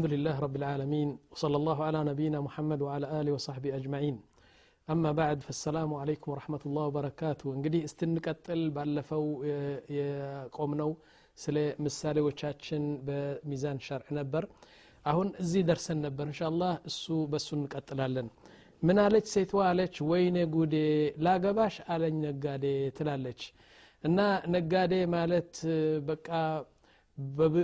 الحمد 0.00 0.04
لله 0.12 0.36
رب 0.46 0.56
العالمين 0.60 1.08
وصلى 1.32 1.56
الله 1.60 1.78
على 1.88 2.00
نبينا 2.10 2.38
محمد 2.46 2.80
وعلى 2.86 3.06
آله 3.20 3.30
وصحبه 3.36 3.70
أجمعين 3.78 4.16
أما 4.88 5.10
بعد 5.20 5.38
فالسلام 5.46 5.90
عليكم 6.02 6.28
ورحمة 6.32 6.62
الله 6.66 6.84
وبركاته 6.90 7.46
እንግዲህ 7.56 7.80
እስትንቀጥል 7.88 8.62
ባለፈው 8.76 9.24
የቆምነው 9.98 10.90
ስለ 11.38 11.56
ምሳሌዎቻችን 11.86 12.82
በሚዛን 13.08 13.78
ሸርዕ 13.86 14.08
ነበር 14.20 14.44
አሁን 15.04 15.28
እዚህ 15.42 15.62
ደርሰን 15.70 15.98
ነበር 16.06 16.24
እንሻላህ 16.30 16.72
እሱ 16.90 17.04
በእሱ 17.32 17.48
እንቀጥላለን 17.58 18.28
ምን 18.82 18.98
አለች 19.04 19.26
ሴትዋ 19.34 19.60
አለች 19.72 19.94
ወይኔ 20.10 20.38
ጉዴ 20.56 20.76
ላገባሽ 21.26 21.76
አለኝ 21.94 22.16
ነጋዴ 22.28 22.64
ትላለች 22.98 23.42
እና 24.04 24.18
ነጋዴ 24.54 24.94
ማለት 25.16 25.52
በቃ 26.10 26.28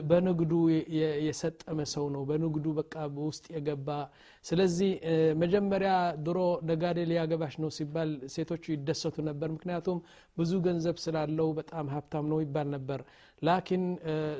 በንግዱ 0.09 0.53
የሰጠመ 1.21 1.79
ሰው 1.93 2.05
ነው። 2.15 2.21
በንግዱ 2.29 2.65
በቃ 2.79 2.93
ውስጥ 3.23 3.45
የገባ 3.55 3.89
ስለዚህ 4.45 4.91
መጀመሪያ 5.41 5.93
ድሮ 6.25 6.39
ነጋዴ 6.69 6.99
ሊያገባሽ 7.11 7.55
ነው 7.63 7.71
ሲባል 7.77 8.11
ሴቶቹ 8.35 8.63
ይደሰቱ 8.75 9.25
ነበር። 9.29 9.49
ምክንያቱም 9.55 9.99
ብዙ 10.37 10.51
ገንዘብ 10.67 10.99
ስላለው 11.05 11.49
በጣም 11.59 11.87
ሀብታም 11.95 12.27
ነው 12.31 12.39
ይባል 12.45 12.69
ነበር። 12.75 13.01
ላኪን 13.41 13.85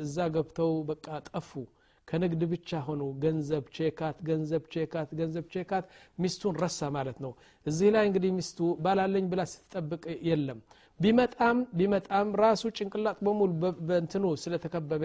እዛ 0.01 0.27
ገብተው 0.35 0.73
በቃ 0.89 1.07
ጠፉ። 1.29 1.51
ከንግድ 2.07 2.41
ብቻ 2.51 2.79
ሆኑ 2.85 3.01
ገንዘብ 3.23 3.63
ቼካት 3.77 4.17
ገንዘብ 4.27 4.63
ቼካት 4.73 5.09
ገንዘብ 5.19 5.45
ቼካት 5.53 5.85
ሚስቱን 6.17 6.55
ረሳ 6.61 6.89
ማለት 6.95 7.17
ነው። 7.25 7.31
እዚህ 7.65 7.89
ላይ 7.95 8.05
እንግዲህ 8.09 8.31
ሚስቱ 8.37 8.59
ባላለኝ 8.83 9.25
ብላ 9.31 9.41
ስትጠብቅ 9.51 10.03
የለም 10.29 10.59
ቢመጣም 10.99 11.57
ቢመጣም 11.79 12.27
ራሱ 12.41 12.63
ጭንቅላት 12.77 13.17
በሙሉ 13.25 13.49
በእንትኑ 13.89 14.23
ስለተከበበ 14.43 15.03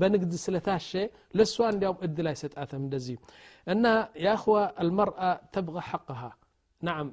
በንግድ 0.00 0.32
ስለታሸ 0.44 0.90
ለእሷ 1.38 1.56
እንዲያውም 1.72 2.00
እድል 2.06 2.28
አይሰጣትም 2.32 2.80
እንደዚህ። 2.84 3.18
እና 3.66 3.84
የአኽዋ 4.24 4.56
አልመርአ 4.82 5.20
ተብغ 5.54 5.76
ሐቅሃ። 5.90 6.22
ናም 6.80 7.06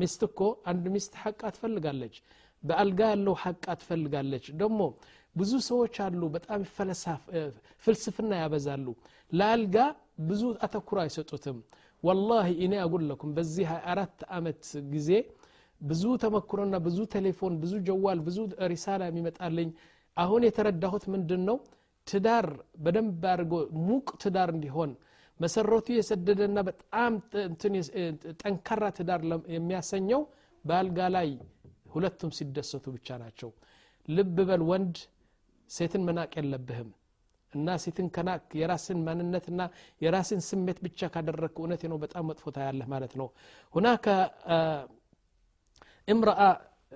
ሚስት 0.00 0.20
እኮ 0.28 0.40
አንድ 0.70 0.84
ሚስት 0.94 1.12
ሐቃ 1.22 1.42
ትፈልጋለች 1.54 2.14
በአልጋ 2.62 3.00
ያለው 3.12 3.34
ሐቃ 3.42 3.66
ትፈልጋለች 3.80 4.46
ደግሞ 4.60 4.80
ብዙ 5.36 5.52
ሰዎች 5.68 5.96
አሉ 6.04 6.22
በጣም 6.34 6.60
ፍልስፍና 7.84 8.32
ያበዛሉ። 8.42 8.86
ለአልጋ 9.32 9.76
ብዙ 10.28 10.42
አተኩሮ 10.64 10.98
አይሰጡትም። 11.04 11.58
ወላሂ 12.02 12.48
እኔ 12.64 12.74
አጉለኩም 12.84 13.30
በዚህ 13.36 13.66
24 13.72 14.24
ዓመት 14.36 14.62
ጊዜ 14.92 15.10
ብዙ 15.80 16.02
ተመክሮና 16.22 16.76
ብዙ 16.86 16.98
ቴሌፎን 17.14 17.54
ብዙ 17.62 17.74
ጀዋል 17.86 18.18
ብዙ 18.26 18.38
ሪሳላ 18.72 19.02
የሚመጣልኝ 19.08 19.68
አሁን 20.16 20.42
የተረዳሁት 20.46 21.04
ምንድን 21.12 21.42
ነው 21.48 21.56
ትዳር 22.06 22.46
በደንብ 22.84 23.24
አድርጎ 23.32 23.54
ሙቅ 23.86 24.08
ትዳር 24.22 24.50
እንዲሆን 24.54 24.90
መሰረቱ 25.40 25.86
የሰደደና 25.96 26.58
በጣም 26.68 27.12
ጠንካራ 28.42 28.84
ትዳር 28.98 29.20
የሚያሰኘው 29.54 30.22
በአልጋ 30.64 31.00
ላይ 31.16 31.28
ሁለቱም 31.94 32.30
ሲደሰቱ 32.38 32.86
ብቻ 32.96 33.18
ናቸው። 33.22 33.50
ልብ 34.08 34.36
በል 34.48 34.62
ወንድ 34.70 34.96
ሴትን 35.70 36.02
መናቅ 36.08 36.32
የለብህም 36.38 36.90
እና 37.52 37.68
ሴትን 37.84 38.08
ከናቅ 38.14 38.42
የራስን 38.60 38.98
ማንነትና 39.06 39.60
የራስን 40.00 40.40
ስሜት 40.48 40.78
ብቻ 40.84 41.08
ካደረግክ 41.14 41.56
እውነት 41.62 41.82
ነው 41.90 41.98
በጣም 42.04 42.24
መጥፎ 42.30 42.52
ታያለህ 42.56 42.88
ማለት 42.92 43.14
ነው። 43.20 43.28
ሁናከ 43.74 44.06
እምረአ 46.08 46.42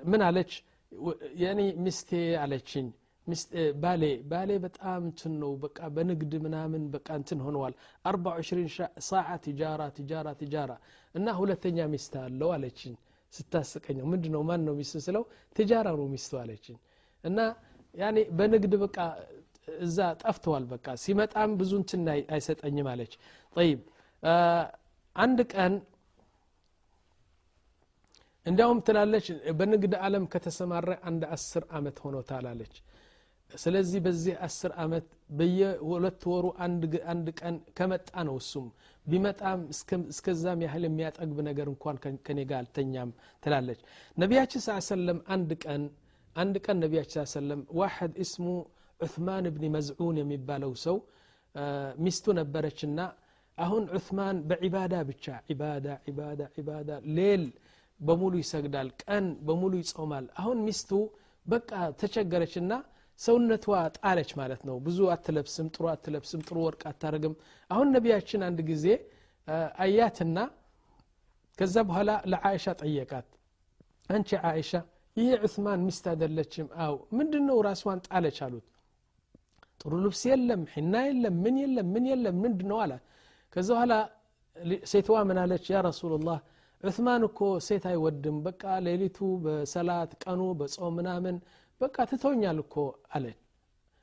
ምን 0.07 0.23
አለች 0.29 0.53
የኔ 1.43 1.61
ሚስቴ 1.85 2.11
አለችኝ 2.43 2.87
ባሌ 3.83 4.03
ባሌ 4.31 4.51
በጣም 4.65 5.01
እንትን 5.07 5.33
ነው 5.43 5.53
በቃ 5.63 5.79
በንግድ 5.95 6.33
ምናምን 6.45 6.83
በቃ 6.95 7.09
እንትን 7.21 7.39
ሆነዋል 7.45 7.75
24 8.05 8.81
ሰዓ 9.07 9.29
ትጃራ 9.45 9.83
ትጃራ 9.97 10.29
ትጃራ 10.41 10.73
እና 11.15 11.37
ሁለተኛ 11.39 11.87
ሚስት 11.93 12.15
አለው 12.23 12.51
አለችኝ። 12.57 12.95
ስታስቀኘው 13.33 14.07
ምንድ 14.11 14.27
ነው 14.35 14.43
ማን 14.49 14.63
ነው 14.67 14.75
ሚስት 14.81 14.97
ስለው 15.07 15.23
ትጃራ 15.57 15.87
ነው 16.01 16.07
ሚስቱ 16.13 16.33
አለችኝ። 16.43 16.77
እና 17.25 17.39
ያኔ 17.95 18.19
በንግድ 18.39 18.75
በቃ 18.85 18.99
እዛ 19.81 19.99
ጠፍተዋል 20.23 20.65
በቃ። 20.73 20.87
ሲመጣም 21.03 21.51
ብዙ 21.61 21.73
እንትን 21.81 22.03
አይሰጠኝም 22.35 22.89
አለች። 22.93 23.13
ጠይብ 23.57 23.81
አንድ 25.17 25.39
ቀን 25.53 25.73
እንዲያውም 28.47 28.81
ትላለች 28.87 29.27
በንግድ 29.59 29.95
ዓለም 30.07 30.25
ከተሰማረ 30.33 30.91
አንድ 31.09 31.23
አስር 31.37 31.65
አመት 31.77 31.97
ሆኖታል 32.05 32.47
አለች። 32.51 32.75
ስለዚህ 33.51 34.01
በዚህ 34.05 34.35
አስር 34.47 34.73
አመት 34.85 35.07
በየሁለት 35.39 36.23
ወሩ 36.31 36.47
አንድ 36.65 36.83
ቀን 37.41 37.57
ከመጣ 37.79 38.11
ነው 38.29 38.37
እሱም 38.43 38.67
ቢመጣም 39.07 39.61
እስከዛም 40.13 40.61
ያህል 40.67 40.85
የሚያጠግብ 40.89 41.39
ነገር 41.49 41.67
እንኳን 41.73 41.97
ከኔ 42.27 42.39
ጋር 42.51 42.59
አልተኛም 42.61 43.11
ትላለች። 43.43 43.81
ነቢያችን 44.17 44.63
ሰለም 44.89 45.19
አንድ 45.37 45.51
ቀን 45.65 45.83
አንድ 46.37 46.57
ቀን 46.67 46.79
ነቢያችን 46.85 47.29
ሰለም 47.35 47.61
ዋሕድ 47.81 48.15
እስሙ 48.25 48.47
ዑثማን 49.01 49.47
ብኒ 49.55 49.65
መዝዑን 49.77 50.17
የሚባለው 50.23 50.73
ሰው 50.87 50.97
ሚስቱ 52.05 52.27
ነበረችና 52.41 53.01
አሁን 53.59 53.85
ዑثማን 53.97 54.37
በዒባዳ 54.51 54.95
ብቻ 55.11 55.27
ዒባዳ 55.51 55.87
ዒባዳ 56.09 56.43
ዒባዳ 56.59 56.89
ሌል 57.19 57.45
በሙሉ 58.05 58.35
ይሰግዳል 58.43 58.89
ቀን 59.03 59.27
በሙሉ 59.47 59.73
ይጾማል። 59.83 60.27
አሁን 60.41 60.59
ሚስቱ 60.67 60.91
በቃ 61.47 61.71
ተቸገረችና 62.01 62.73
ሰውነቷ 63.21 63.65
ጣለች 63.99 64.31
ማለት 64.41 64.61
ነው። 64.69 64.77
ብዙ 64.87 64.99
አትለብስም 65.15 65.67
ጥሩ 65.75 65.85
አትለብስም 65.93 66.41
ጥሩ 66.47 66.57
ወርቅ 66.67 66.83
አታረግም 66.91 67.35
አሁን 67.71 67.89
ነቢያችን 67.97 68.41
አንድ 68.49 68.61
ጊዜ 68.71 68.87
አያትና 69.85 70.39
ከዛ 71.59 71.77
በኋላ 71.89 72.11
ለዓይሻ 72.33 72.67
ጠየቃት። 72.81 73.29
አንቺ 74.09 74.31
ዓይሻ 74.49 74.71
ይህ 75.17 75.33
ዑስማን 75.45 75.81
ሚስት 75.87 76.05
አይደለችም? 76.13 76.67
አው 76.85 76.95
ምንድን 77.19 77.45
ነው 77.49 77.57
ራስዋን 77.67 78.01
ጣለች 78.07 78.39
አሉት። 78.47 78.65
ጥሩ 79.81 79.93
ልብስ 80.05 80.23
የለም 80.31 80.63
ሒና 80.73 80.95
የለም 81.09 81.37
ምን 81.45 81.57
የለም 81.63 81.89
ምን 81.95 82.05
የለም 82.11 82.37
ምንድ 82.45 82.61
ነው 82.71 82.79
አላት። 82.85 83.03
ከዛ 83.53 83.69
በኋላ 83.75 83.95
ሴትዋ 84.93 85.17
ምን 85.29 85.39
አለች? 85.43 85.65
ያ 85.71 85.79
ረሱላላህ 85.89 86.39
ዑስማን 86.90 87.24
እኮ 87.30 87.40
ሴት 87.68 87.86
አይወድም 87.92 88.38
በቃ 88.48 88.64
ሌሊቱ 88.88 89.18
በሰላት 89.46 90.12
ቀኑ 90.24 90.42
በጾም 90.62 90.94
ምናምን 91.00 91.38
በቃ 91.82 91.98
ትተውኛል 92.12 92.60
እኮ 92.66 92.76
አለ 93.18 93.26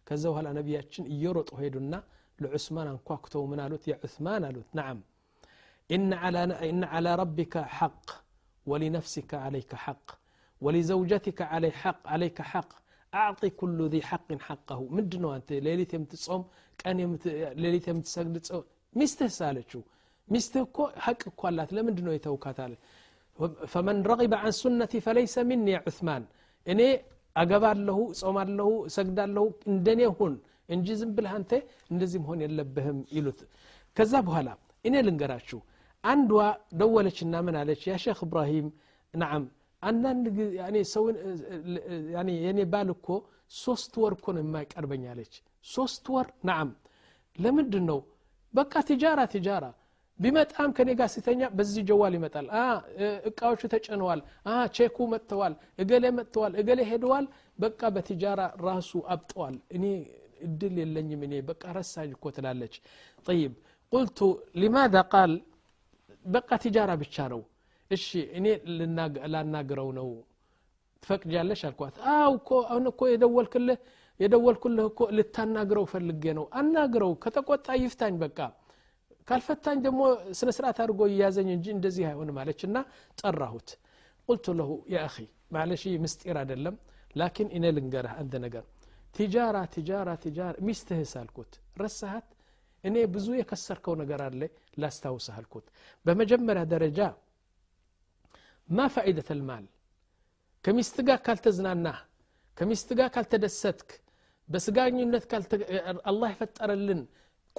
ከዛ 0.07 0.25
በኋላ 0.33 0.49
ነቢያችን 0.59 1.05
እየሮጡ 1.15 1.51
ሄዱና 1.63 1.95
ለዑስማን 2.43 2.89
አንኳኩተው 2.95 3.45
ምን 3.53 3.61
አሉት 3.67 3.85
ያ 3.93 3.97
ዑስማን 4.07 4.45
አሉት 4.51 4.71
ናዓም 4.79 5.01
إن 5.91 6.13
على 6.85 7.15
ربك 7.15 7.59
حق 7.59 8.11
ولنفسك 8.67 9.35
عليك 9.35 9.75
حق 9.75 10.07
ولزوجتك 10.61 11.43
علي 11.43 11.71
حق 11.71 12.09
عليك 12.09 12.43
حق 12.43 12.71
أعطي 13.15 13.51
كل 13.51 13.89
ذي 13.89 14.03
حق 14.03 14.33
حقه 14.49 14.81
مدنو 14.97 15.35
أنت 15.37 15.53
ليلة 15.53 15.87
يمتصوم 15.95 16.43
كان 16.79 17.01
يمت... 17.01 17.25
ليلة 17.63 17.83
يمتسجد 17.89 18.45
ሚስትህ 20.28 20.62
እኮ 20.68 20.78
ሐቅ 21.06 21.22
እኮ 21.32 21.42
አላት 21.50 21.70
ለምንድን 21.78 22.06
ነው 22.08 22.14
የተውካት 22.16 22.60
አለ 22.66 22.74
ፈመን 23.74 23.98
ረቂበ 24.12 24.34
አን 24.46 24.54
ሱነቲ 24.60 24.94
ፈለይሰ 25.06 25.36
ሚኒ 25.50 25.68
ዑስማን 25.82 26.24
እኔ 26.68 26.82
አገባለሁ 27.36 28.00
ጾማለሁ 28.22 28.70
እሰግዳለሁ 28.90 29.46
እንደኔ 29.74 30.02
ሁን 30.20 30.34
እንጂ 30.70 30.88
ዝም 31.00 31.12
ብለህ 31.18 31.34
አንተ 31.38 31.52
እንደዚህ 31.94 32.20
መሆን 32.24 32.40
የለብህም 32.46 33.00
ይሉት 33.16 33.40
ከዛ 33.98 34.14
በኋላ 34.28 34.50
እኔ 34.86 34.96
ልንገራችሁ 35.08 35.60
አንዷ 36.04 36.32
ደወለችና 36.80 37.36
ምን 37.48 37.56
አለች 37.62 37.82
ያ 37.90 37.96
ሼክ 38.04 38.20
እብራሂም 38.28 38.68
ናዓም 39.14 39.44
አንዳንድ 39.84 40.26
ሰውን 40.94 41.16
የኔ 42.46 42.60
ባል 42.74 42.90
እኮ 42.96 43.08
ሶስት 43.56 43.94
ወር 44.02 44.14
እኮ 44.18 44.28
ነው 44.36 44.42
የማይቀርበኝ 44.46 45.04
አለች 45.14 45.34
ሶስት 45.66 46.06
ወር 46.14 46.28
ናዓም 46.50 46.70
ለምንድን 47.36 47.86
ነው 47.92 48.00
በቃ 48.54 48.74
ትጃራ 48.90 49.20
ትጃራ 49.34 49.66
ቢመጣም 50.22 50.70
ከኔ 50.78 50.90
ጋር 51.00 51.10
ሲተኛ 51.14 51.42
በዚህ 51.58 51.84
ጀዋል 51.90 52.14
ይመጣል። 52.18 52.48
እቃዎቹ 53.30 53.62
ተጭነዋል። 53.74 54.22
ቼኩ 54.76 54.98
መጥተዋል። 55.14 55.54
እገሌ 55.80 56.04
መጥተዋል። 56.18 56.54
እገሌ 56.62 56.80
ሄደዋል። 56.92 57.26
በቃ 57.60 57.82
በትጃራ 57.96 58.42
ራሱ 58.68 58.92
አብጠዋል። 59.14 59.56
እኔ 59.76 59.86
እድል 60.46 60.76
የለኝም 60.82 61.22
እኔ። 61.28 61.34
በቃ 61.50 61.64
ረሳኝ 61.78 62.10
እኮ 62.16 62.26
ትላለች። 62.36 62.76
ጠይብ 63.26 63.54
ቁልቱ 63.92 64.20
ሊማذا 64.56 65.02
ቃል 65.14 65.32
በቃ 66.26 66.50
ትጃራ 66.64 66.92
ብቻ 67.02 67.16
ነው። 67.34 67.42
እሺ 67.92 68.08
እኔ 68.38 68.46
ላናግረው 69.34 69.90
ነው። 69.98 70.10
ትፈቅጃለሽ 71.04 71.62
አልኳት። 71.68 71.96
አው 72.14 72.32
እኮ 72.40 72.50
አሁን 72.70 72.86
እኮ 72.92 73.02
የደወልክልህ 73.12 73.78
የደወልኩልህ 74.20 74.86
እኮ 74.90 75.02
ልታናግረው 75.18 75.86
ፈልጌ 75.92 76.24
ነው። 76.38 76.46
አናግረው 76.54 77.12
ከተቆጣ 77.24 77.68
ይፍታኝ 77.82 78.16
በቃ 78.24 78.38
ካልፈታኝ 79.32 79.78
ደግሞ 79.86 80.02
ስነ 80.38 80.50
ስርዓት 80.56 80.78
አድርጎ 80.84 81.02
እያዘኝ 81.10 81.50
እንጂ 81.54 81.68
እንደዚህ 81.76 82.06
አይሆንም 82.08 82.38
አለች 82.42 82.62
እና 82.68 82.78
ጠራሁት። 83.20 83.70
ቁልቱ 84.30 84.46
ለሁ 84.60 84.72
ያ 84.94 85.04
አኺ 85.06 85.16
ማለሽ 85.56 85.84
ምስጢር 86.04 86.38
አይደለም 86.42 86.76
ላኪን 87.16 87.50
እኔ 87.58 87.66
ልንገርህ 87.76 88.14
አንድ 88.22 88.34
ነገር። 88.46 88.64
ቲጃራ 89.16 89.58
ቲጃራ 89.74 90.10
ቲጃራ 90.24 90.54
ሚስትህስ 90.68 91.14
አልኩት። 91.22 91.52
ረሳሃት? 91.82 92.28
እኔ 92.84 92.96
ብዙ 93.14 93.28
የከሰርከው 93.38 93.96
ነገር 94.02 94.22
አለ 94.28 94.42
ላስታውስህ 94.82 95.36
አልኩት። 95.40 95.66
በመጀመሪያ 96.06 96.64
ደረጃ 96.74 97.00
ማ 98.70 98.88
ፋኢደት 98.94 99.30
ልማል 99.40 99.66
ከሚስት 100.66 100.98
ጋር 101.08 101.20
ካልተዝናናህ 101.26 101.98
ከሚስት 102.58 102.90
ጋር 103.00 103.10
ካልተደሰትክ 103.16 103.90
በስጋኝነት 104.50 105.26
አላህ 106.12 106.30
የፈጠረልን 106.34 107.02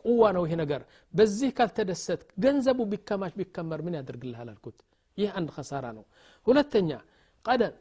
ቁዋ 0.01 0.23
ነው 0.37 0.45
ይሄ 0.47 0.55
ነገር። 0.63 0.83
በዚህ 1.15 1.51
ካልተደሰትክ 1.57 2.29
ገንዘቡ 2.45 2.81
ቢከማች 2.93 3.35
ቢከመር 3.41 3.81
ምን 3.87 3.97
ያደርግልሃል 3.99 4.49
አልኩት። 4.53 4.79
ይህ 5.19 5.31
አንድ 5.39 5.49
ከሳራ 5.57 5.87
ነው። 5.99 6.05
ሁለተኛ 6.47 6.91
ቀደም 7.45 7.73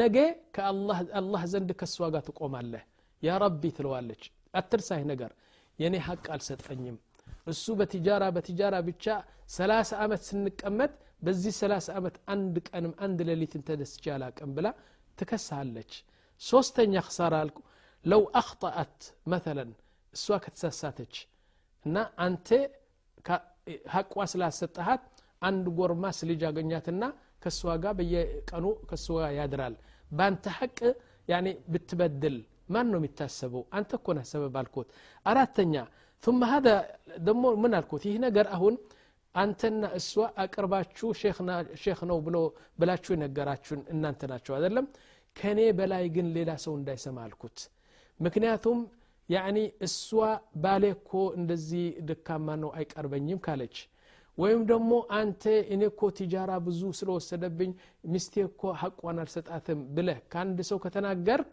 ነገ 0.00 0.16
ከአላህ 0.56 1.42
ዘንድ 1.52 1.70
ከእሷ 1.80 2.08
ጋር 2.14 2.22
ትቆማለህ። 2.28 2.82
ያ 3.22 3.38
ረቢ 3.42 3.62
ትለዋለች። 3.76 4.22
አትርሳህ 4.54 5.02
ነገር 5.10 5.30
የኔ 5.78 5.96
ሀቅ 6.06 6.24
አልሰጠኝም። 6.34 6.96
እሱ 7.46 7.74
በቲጃራ 7.78 8.24
በቲጃራ 8.36 8.76
ብቻ 8.88 9.04
ሰላሳ 9.50 9.90
ዓመት 10.04 10.22
ስንቀመጥ 10.28 10.92
በዚህ 11.22 11.52
ሰላሳ 11.60 11.88
ዓመት 11.98 12.16
አንድ 12.34 12.54
ቀንም 12.68 12.92
አንድ 13.04 13.18
ሌሊትን 13.28 13.62
ተደስቼ 13.68 14.04
አላቅም 14.14 14.50
ብላ 14.56 14.66
ትከሳለች። 15.18 15.92
ሶስተኛ 16.42 16.94
ክሳራ 17.06 17.34
አልኩ 17.44 17.58
ለው 18.04 18.22
አክጠአት 18.40 18.98
መተለን 19.32 19.70
እሷ 20.14 20.38
ከተሳሳተች 20.44 21.14
እና 21.85 21.97
አንተ 22.25 22.47
ሀቋ 23.93 24.25
ስላሰጠሃት 24.31 25.03
አንድ 25.41 25.65
ጎርማስ 25.77 26.17
ልጅ 26.29 26.41
አገኛትና 26.49 27.03
ከእሷ 27.43 27.61
ጋር 27.83 27.93
በየቀኑ 27.99 28.65
ከእሷ 28.89 29.07
ጋር 29.19 29.31
ያድራል 29.39 29.75
በአንተ 30.11 30.45
ሐቅ 30.57 30.79
ያኔ 31.27 31.47
ብትበድል 31.73 32.37
ማን 32.73 32.87
ነው 32.93 32.99
የሚታሰበው 33.01 33.63
አንተ 33.77 33.91
እኮ 33.99 34.07
ነህ 34.17 34.25
ሰበብ 34.31 34.55
አልኩት 34.61 34.87
አራተኛ 35.25 35.75
ثم 36.23 36.39
هذا 36.45 36.73
ደሞ 37.27 37.43
ምን 37.63 37.73
አልኩት 37.79 38.03
ይህ 38.09 38.15
ነገር 38.25 38.45
አሁን 38.55 38.75
አንተና 39.35 39.83
እሷ 39.99 40.11
አቅርባችሁ 40.43 41.07
ሼክ 41.83 41.99
ነው 42.09 42.17
ብሎ 42.27 42.37
ብላችሁ 42.79 43.11
የነገራችሁን 43.15 43.81
እናንተ 43.93 44.21
ናቸው 44.31 44.53
አይደለም 44.57 44.85
ከእኔ 45.35 45.59
በላይ 45.79 46.05
ግን 46.15 46.27
ሌላ 46.37 46.51
ሰው 46.65 46.73
እንዳይሰማ 46.79 47.17
አልኩት 47.25 47.57
ምክንያቱም 48.19 48.79
ያኒ 49.30 49.58
እሷ 49.86 50.06
ባሌ 50.62 50.84
እኮ 50.94 51.10
እንደዚህ 51.38 51.84
ድካማ 52.08 52.56
ነው 52.62 52.70
አይቀርበኝም 52.78 53.40
ካለች 53.44 53.76
ወይም 54.38 54.60
ደግሞ 54.70 54.90
አንተ 55.18 55.42
እኔ 55.74 55.82
እኮ 55.90 56.02
ቲጃራ 56.18 56.50
ብዙ 56.66 56.80
ስለወሰደብኝ 56.98 57.70
ሚስቴ 58.12 58.34
እኮ 58.48 58.62
ሐቋን 58.82 59.18
አልሰጣትም 59.22 59.80
ብለህ 59.96 60.18
ከአንድ 60.32 60.58
ሰው 60.70 60.78
ከተናገርክ 60.84 61.52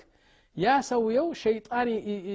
ያ 0.57 0.75
ሰውየው 0.87 1.27
ሸይጣን 1.41 1.87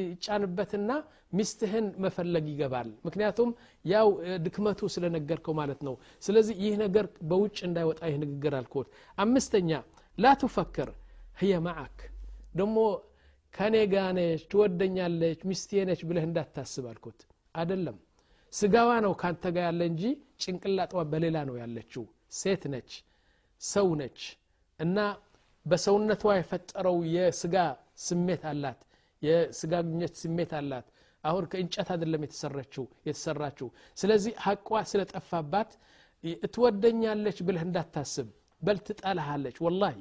ይጫንበትና 0.03 0.91
ሚስትህን 1.33 1.87
መፈለግ 2.05 2.45
ይገባል። 2.53 2.89
ምክንያቱም 3.07 3.51
ያው 3.85 4.09
ድክመቱ 4.45 4.91
ስለነገርከው 4.95 5.55
ማለት 5.61 5.81
ነው። 5.87 5.95
ስለዚህ 6.23 6.57
ይህ 6.65 6.75
ነገር 6.85 7.07
በውጭ 7.31 7.59
እንዳይወጣ 7.69 8.01
ይህ 8.11 8.19
ንግግር 8.25 8.55
አልኩት። 8.59 8.89
አምስተኛ 9.19 9.71
ላ 10.19 10.35
ቱፈክር 10.43 10.91
ህየ 11.41 11.55
ማዓክ 11.67 11.99
ደሞ 12.55 12.77
ከኔ 13.55 13.77
ጋ 13.87 14.05
ነች 14.17 14.43
ትወደኛለች 14.53 15.41
ሚስቴ 15.49 15.81
ነች 15.89 16.01
ብለህ 16.09 16.25
እንዳታስብ 16.29 16.85
አልኩት። 16.91 17.19
አደለም 17.55 17.97
ስጋዋ 18.53 18.91
ነው 19.05 19.13
ካንተ 19.21 19.45
ጋር 19.55 19.65
ያለ 19.69 19.83
እንጂ 19.91 20.03
ጭንቅላጧ 20.43 20.93
በሌላ 21.13 21.37
ነው 21.49 21.57
ያለችው። 21.63 22.05
ሴት 22.39 22.63
ነች 22.73 22.91
ሰው 23.63 23.89
ነች 24.01 24.21
እና 24.81 24.99
በሰውነቷ 25.67 26.25
የፈጠረው 26.39 26.97
የስጋ 27.15 27.57
ስሜት 28.07 28.43
አላት 28.53 28.81
የስጋ 29.23 29.73
ግኘት 29.89 30.15
ስሜት 30.23 30.53
አላት። 30.61 30.87
አሁን 31.25 31.45
ከእንጨት 31.51 31.89
አይደለም 31.95 32.23
የተሰረችው 32.27 32.85
የተሰራችው። 33.09 33.69
ስለዚህ 33.99 34.33
ሀቋ 34.47 34.81
ስለጠፋባት 34.91 35.71
እትወደኛለች 36.45 37.39
ብለህ 37.47 37.63
እንዳታስብ 37.69 38.29
በል 38.63 38.79
ትጠላሃለች። 38.89 39.57
ወላሂ 39.67 39.97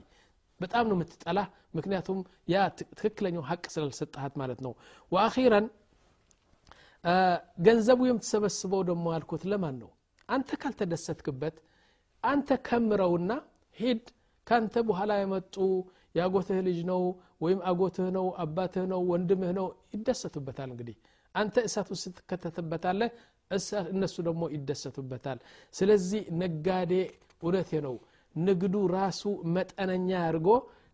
በጣም 0.62 0.86
ነው 0.90 0.96
የምትጠላህ። 0.98 1.48
ምክንያቱም 1.78 2.20
ያ 2.50 2.58
ትክክለኛው 2.92 3.44
ሀቅ 3.50 3.64
ስላልሰጠሃት 3.74 4.34
ማለት 4.42 4.60
ነው። 4.66 4.74
ወአኺረን 5.12 5.68
ገንዘቡ 7.66 8.00
የምትሰበስበው 8.08 8.82
ደግሞ 8.90 9.06
አልኩት 9.16 9.44
ለማን 9.52 9.76
ነው? 9.84 9.90
አንተ 10.30 10.50
ካልተደሰትክበት 10.62 11.56
አንተ 12.24 12.50
ከምረውና 12.68 13.32
ሂድ። 13.78 14.04
ካንተ 14.48 14.76
በኋላ 14.88 15.12
የመጡ 15.20 15.56
የአጎትህ 16.16 16.60
ልጅ 16.68 16.80
ነው 16.90 17.02
ወይም 17.42 17.60
አጎትህ 17.70 18.08
ነው 18.16 18.26
አባትህ 18.44 18.86
ነው 18.92 19.02
ወንድምህ 19.12 19.52
ነው 19.60 19.68
ይደሰቱበታል 19.94 20.70
እንግዲህ። 20.74 20.96
አንተ 21.36 21.56
እሳት 21.68 21.88
ውስጥ 21.94 22.08
ትከተትበታለህ 22.18 23.12
እነሱ 23.94 24.16
ደግሞ 24.28 24.44
ይደሰቱበታል። 24.56 25.40
ስለዚህ 25.74 26.22
ነጋዴ 26.42 26.94
እውነቴ 27.44 27.72
ነው 27.86 27.96
ንግዱ 28.36 28.76
ራሱ 28.96 29.22
መጠነኛ 29.56 30.10
አድርጎ 30.26 30.48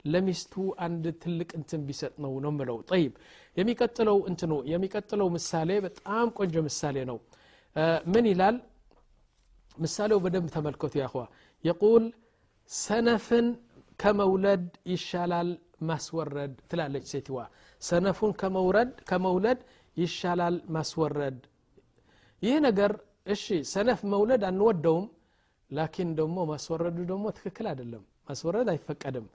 ለሚስቱ 0.05 0.53
አንድ 0.85 1.05
ትልቅ 1.21 1.49
እንትን 1.59 1.81
ቢሰጥ 1.87 2.13
ነው 2.23 2.33
ነው 2.43 2.51
ምለው 2.57 2.77
ጠይብ። 2.89 3.13
የሚቀጥለው 3.57 4.17
እንትኑ 4.29 4.53
የሚቀጥለው 4.71 5.27
ምሳሌ 5.35 5.69
በጣም 5.85 6.27
ቆንጆ 6.37 6.55
ምሳሌ 6.67 6.97
ነው። 7.09 7.17
ምን 8.13 8.25
ይላል? 8.31 8.55
ምሳሌው 9.77 10.19
በደንብ 10.23 10.47
ተመልከቱ 10.55 10.93
ያኸዋ 11.01 11.23
የቁል 11.63 12.05
ሰነፍን 12.69 13.47
ከመውለድ 13.99 14.63
ይሻላል 14.91 15.49
ማስወረድ 15.81 16.53
ትላለች 16.69 17.05
ሴትዋ። 17.11 17.39
ሰነፉን 17.81 18.31
ከመውረድ 18.41 18.91
ከመውለድ 19.09 19.59
ይሻላል 19.97 20.55
ማስወረድ። 20.75 21.37
ይህ 22.41 22.57
ነገር 22.67 22.91
እሺ 23.27 23.43
ሰነፍ 23.71 23.99
መውለድ 24.13 24.41
አንወደውም 24.49 25.05
ላኪን 25.71 26.09
ደግሞ 26.19 26.37
ማስወረዱ 26.51 26.97
ደግሞ 27.11 27.25
ትክክል 27.37 27.65
አይደለም 27.71 28.03
ማስወረድ 28.29 28.67
አይፈቀድም 28.73 29.25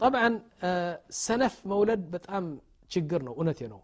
ጠብዓን 0.00 0.34
ሰነፍ 1.24 1.54
መውለድ 1.72 2.02
በጣም 2.14 2.44
ችግር 2.90 3.20
ነው 3.28 3.34
እውነቴ 3.38 3.60
ነው 3.72 3.80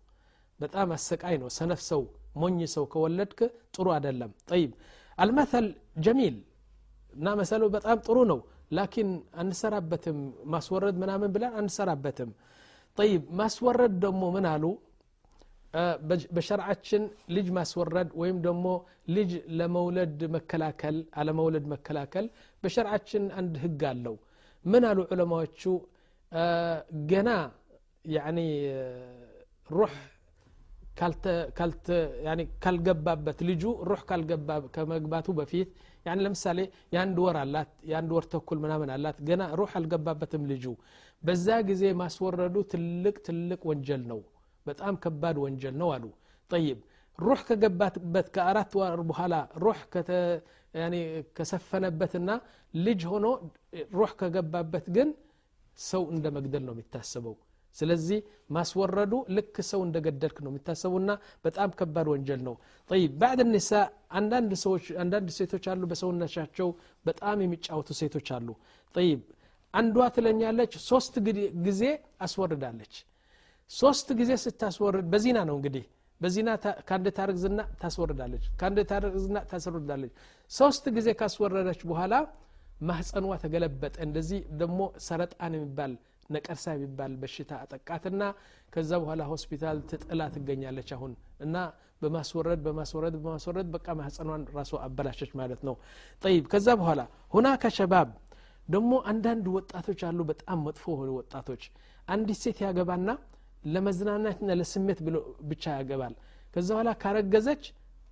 በጣም 0.60 0.88
አሰቃይ 0.96 1.36
ነው 1.42 1.48
ሰነፍ 1.58 1.80
ሰው 1.90 2.02
ሞኝ 2.42 2.58
ሰው 2.74 2.84
ከወለድክ 2.92 3.40
ጥሩ 3.74 3.86
አይደለም 3.96 4.30
ጠይብ 4.50 4.70
አልመተል 5.18 5.66
ጀሚል 6.06 6.36
እና 7.12 7.28
መሰለው 7.40 7.68
በጣም 7.76 7.98
ጥሩ 8.06 8.18
ነው 8.32 8.40
ላኪን 8.78 9.10
አንሰራበትም 9.42 10.18
ማስወረድ 10.54 10.96
ምናምን 11.02 11.30
ብለን 11.34 11.52
አንሰራበትም 11.60 12.30
ጠይብ 12.98 13.22
ማስወረድ 13.40 13.94
ደግሞ 14.04 14.24
ምን 14.36 14.46
አሉ 14.52 14.64
በሸርዓችን 16.34 17.02
ልጅ 17.30 17.48
ማስወረድ 17.50 18.10
ወይም 18.20 18.38
ደግሞ 18.46 18.66
ልጅ 19.16 19.30
ለመውለድ 19.58 20.20
መከላከል 20.36 20.96
አለመውለድ 21.20 21.66
መከላከል 21.72 22.26
በሸርዓችን 22.62 23.24
አንድ 23.40 23.54
ህግ 23.64 23.82
አለው። 23.90 24.16
ምን 24.64 24.84
አሉ 24.88 24.98
ዑለማዎቹ? 25.10 25.62
ገና 27.10 27.28
ያኒ 28.14 28.38
ካልገባበት 32.62 33.38
ልጁ 33.48 33.62
ሩሕ 33.88 34.00
ካልገባ 34.08 34.48
ከመግባቱ 34.74 35.28
በፊት 35.38 35.68
ለምሳሌ 36.18 36.58
የአንድ 36.94 37.16
ወር 37.22 37.36
አላት 37.40 37.70
የአንድ 37.90 38.10
ወር 38.16 38.24
ተኩል 38.32 38.58
ምናምን 38.64 38.90
አላት 38.94 39.18
ገና 39.28 39.42
ሩሕ 39.58 39.72
አልገባበትም 39.80 40.42
ልጁ። 40.50 40.64
በዛ 41.22 41.46
ጊዜ 41.70 41.84
ማስወረዱ 42.00 42.56
ትልቅ 42.72 43.16
ትልቅ 43.26 43.60
ወንጀል 43.70 44.02
ነው 44.10 44.20
በጣም 44.66 44.94
ከባድ 44.96 45.36
ወንጀል 45.44 45.74
ነው 45.76 45.90
አሉ። 45.94 46.04
ጠይብ 46.50 46.78
ሩሕ 47.18 47.40
ከገባበት 47.48 48.26
ከአራት 48.34 48.72
ወር 48.78 49.00
በኋላ 49.08 49.34
ሩሕ 49.62 49.78
ከሰፈነበትና 51.36 52.30
ልጅ 52.74 53.00
ሆኖ 53.10 53.26
ሩሕ 53.92 54.10
ከገባበት 54.20 54.86
ግን 54.96 55.08
ሰው 55.78 56.02
እንደ 56.12 56.26
መግደል 56.36 56.64
ነው 56.68 56.74
የሚታሰበው። 56.76 57.34
ስለዚህ 57.76 58.18
ማስወረዱ 58.50 59.14
ልክ 59.36 59.56
ሰው 59.70 59.80
እንደ 59.86 59.96
ገደልክ 60.06 60.38
ነው 60.44 60.50
የሚታሰቡና 60.52 61.10
በጣም 61.44 61.70
ከባድ 61.78 62.06
ወንጀል 62.12 62.40
ነው። 62.48 62.54
ጠይብ 62.90 63.12
ባዕድ 63.20 63.40
ኒሳ 63.50 63.70
አንዳንድ 65.00 65.28
ሴቶች 65.38 65.66
አሉ 65.72 65.82
በሰውነቻቸው 65.90 66.70
በጣም 67.06 67.36
የሚጫወቱ 67.44 67.88
ሴቶች 68.00 68.30
አሉ። 68.38 68.48
ጠይብ 68.94 69.20
አንዷ 69.74 69.96
ትለኛለች 70.16 70.72
ሶስት 70.88 71.14
ጊዜ 71.66 71.82
አስወርዳለች 72.20 72.94
ሶስት 73.70 74.08
ጊዜ 74.18 74.32
ስታስወርድ 74.42 75.06
በዚና 75.12 75.38
ነው 75.48 75.56
እንግዲህ። 75.58 75.84
በዚና 76.20 76.50
ከአንድ 76.88 77.06
ታርግዝና 77.16 77.60
ታስወርዳለች 77.80 78.44
ከአንድ 78.60 78.78
ታርግዝና 78.90 79.38
ታስወርዳለች። 79.50 80.12
ሶስት 80.50 80.84
ጊዜ 80.96 81.08
ካስወረደች 81.20 81.80
በኋላ 81.90 82.14
ማህፀኗ 82.82 83.26
ተገለበጠ። 83.42 83.94
እንደዚህ 84.06 84.40
ደግሞ 84.60 84.78
ሰረጣን 85.06 85.54
የሚባል 85.56 85.92
ነቀርሳ 86.30 86.64
የሚባል 86.74 87.12
በሽታ 87.20 87.50
አጠቃትና 87.64 88.22
ከዛ 88.72 88.90
በኋላ 89.02 89.22
ሆስፒታል 89.30 89.78
ትጥላ 89.90 90.22
ትገኛለች 90.34 90.90
አሁን። 90.96 91.12
እና 91.46 91.54
በማስወረድ 92.02 92.60
በማስወረድ 92.66 93.14
በማስወረድ 93.18 93.68
በቃ 93.76 93.86
ማህፀኗን 94.00 94.42
ራሷ 94.56 94.72
አበላሸች 94.86 95.30
ማለት 95.40 95.62
ነው። 95.68 95.74
ጠይብ 96.22 96.44
ከዛ 96.52 96.68
በኋላ 96.80 97.00
ሁናከ 97.34 97.70
ሸባብ 97.78 98.10
ደግሞ 98.68 98.92
አንዳንድ 99.10 99.46
ወጣቶች 99.56 100.00
አሉ 100.08 100.20
በጣም 100.30 100.58
መጥፎ 100.66 100.84
የሆኑ 100.94 101.10
ወጣቶች። 101.20 101.62
አንዲት 102.08 102.38
ሴት 102.42 102.58
ያገባና 102.66 103.08
ለመዝናናትና 103.68 104.56
ለስሜት 104.60 104.98
ብቻ 105.50 105.64
ያገባል። 105.78 106.14
ከዛ 106.54 106.68
በኋላ 106.74 106.90
ካረገዘች 107.02 107.64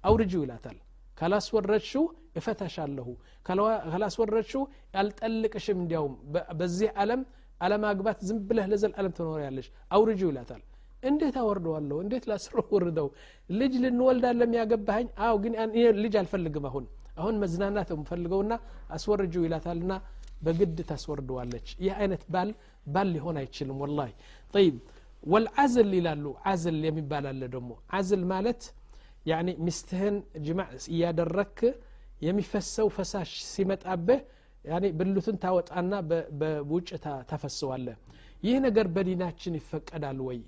አውርጂው 0.04 0.42
ይላታል። 0.44 0.76
ካላስወረድሽው 1.18 2.04
እፈታሻለሁ። 2.36 3.08
ካላስወረድሽው 3.46 4.62
ያልጠልቅሽም 4.96 5.78
እንዲያውም 5.82 6.14
በዚህ 6.58 6.88
ዓለም 7.02 7.20
አለማግባት 7.60 8.18
ዝም 8.28 8.38
ብለህ 8.48 8.66
ለዘልዓለም 8.72 9.12
ትኖሪያለሽ። 9.18 9.66
አውርጂው 9.90 10.30
ይላታል። 10.32 10.62
እንዴት 11.02 11.36
አወርደዋለሁ? 11.42 11.96
እንዴት 12.04 12.24
ላስወርደው 12.30 13.08
ልጅ 13.50 13.72
ልንወልዳለም 13.84 14.52
ያገባኸኝ? 14.58 15.08
አው 15.26 15.36
ግን 15.44 15.54
ልጅ 16.04 16.14
አልፈልግም 16.20 16.66
አሁን። 16.70 16.84
አሁን 17.16 17.34
መዝናናት 17.42 17.88
የምፈልገውና 17.94 18.52
አስወርጂው 18.90 19.44
ይላታልና 19.46 19.92
በግድ 20.42 20.78
ታስወርደዋለች። 20.88 21.68
ይህ 21.84 21.92
አይነት 21.98 22.22
ባል 22.34 22.50
ባል 22.86 23.08
ሊሆን 23.14 23.36
አይችልም 23.40 23.78
ወላሂ። 23.82 24.10
ጠይብ 24.54 24.74
ወልዓዝል 25.22 25.90
ይላሉ። 25.98 26.24
ዓዝል 26.46 26.80
የሚባል 26.86 27.24
አለ 27.30 27.42
ደግሞ። 27.54 27.70
ዓዝል 27.92 28.22
ማለት 28.32 28.62
ያኒ 29.26 29.48
ሚስትህን 29.66 30.16
ጅማዕ 30.44 30.72
እያደረክ 30.90 31.58
የሚፈሰው 32.22 32.88
ፈሳሽ 32.96 33.30
ሲመጣብህ 33.48 34.20
ያኒ 34.64 34.84
ብልቱን 34.98 35.36
ታወጣና 35.42 35.92
በውጭ 36.40 36.88
ታፈሰዋለህ። 37.30 37.96
ይህ 38.42 38.56
ነገር 38.66 38.86
በዲናችን 38.94 39.54
ይፈቀዳል 39.60 40.18
ወይ? 40.28 40.38